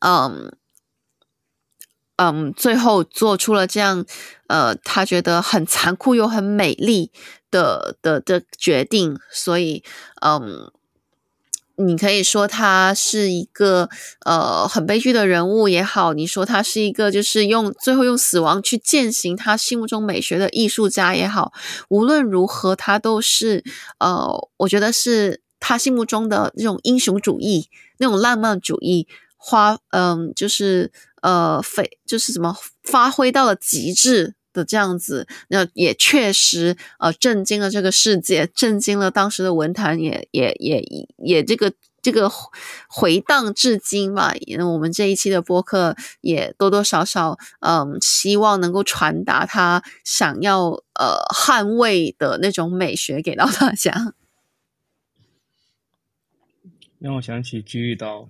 [0.00, 0.52] 嗯
[2.16, 4.04] 嗯，最后做出了这样
[4.48, 7.12] 呃他觉得很残酷又很美丽
[7.50, 9.84] 的的的决定，所以
[10.20, 10.72] 嗯。
[11.78, 13.88] 你可以说他是一个
[14.24, 21.52] 呃很悲剧的人物也好，你说他是一个就是用最后用死亡去践行他心目中美学的艺术家也好，
[21.88, 23.62] 无论如何，他都是
[23.98, 27.68] 呃，我觉得是他心目中的那种英雄主义、
[27.98, 29.06] 那种浪漫主义
[29.36, 30.90] 花，嗯、就是
[31.22, 34.34] 呃非就是怎么发挥到了极致。
[34.64, 40.82] 这样子，那也确实呃震惊了这个世界，震惊了当时的文坛，也也也
[41.18, 42.30] 也这个这个
[42.88, 44.32] 回荡至今嘛。
[44.72, 54.14] 我们这一期的播客也多多少少嗯，希望能够传达他想要呃捍卫的那种美学给到大家。
[56.98, 58.28] 让我想起菊与刀。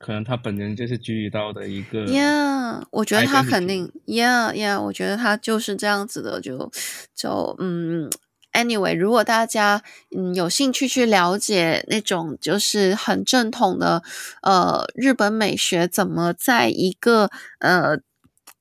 [0.00, 6.72] 可能他本人就是菊与刀的一个，Yeah，我觉得他肯定，Yeah，Yeah，我觉得他就是这样子的，就
[7.14, 8.10] 就嗯
[8.54, 9.82] ，Anyway，如果大家
[10.16, 14.02] 嗯有兴趣去了解那种就是很正统的
[14.40, 18.00] 呃日本美学怎么在一个呃。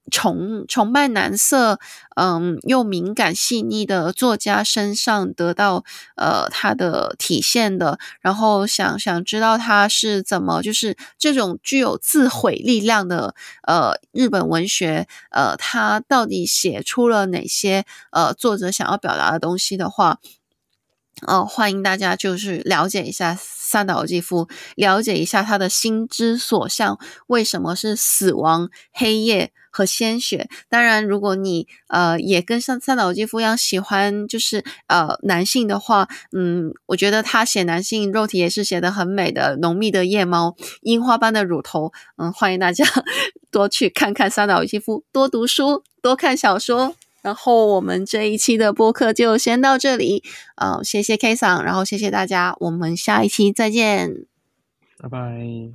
[0.09, 1.79] 崇崇拜男色，
[2.15, 5.83] 嗯，又敏感细腻的作家身上得到
[6.15, 13.35] 呃他的体现的，然后想想知道他是怎么，就是这种具有自毁力量的
[13.67, 20.19] 呃日本文学，呃，他到底写出了哪些呃作者想要表达的东西的话，
[21.27, 26.97] 哦，欢迎大家就是了解一下三岛由纪夫，了解一下他的心之所向，
[27.27, 30.49] 为什么是死亡、黑夜和鲜血。
[30.69, 42.85] 当然，如果你呃也跟像三岛由纪夫一样喜欢就是呃男性的话，嗯，我觉得他写男性肉体也是写得很美的，浓密的夜猫，樱花般的乳头，嗯，欢迎大家
[43.51, 46.95] 多去看看三岛由纪夫，多读书，多看小说。
[47.21, 50.23] 然后我们这一期的播客就先到这里，
[50.55, 54.25] 呃，谢谢 K 桑，然后谢谢大家，我们下一期再见，
[54.97, 55.69] 拜拜。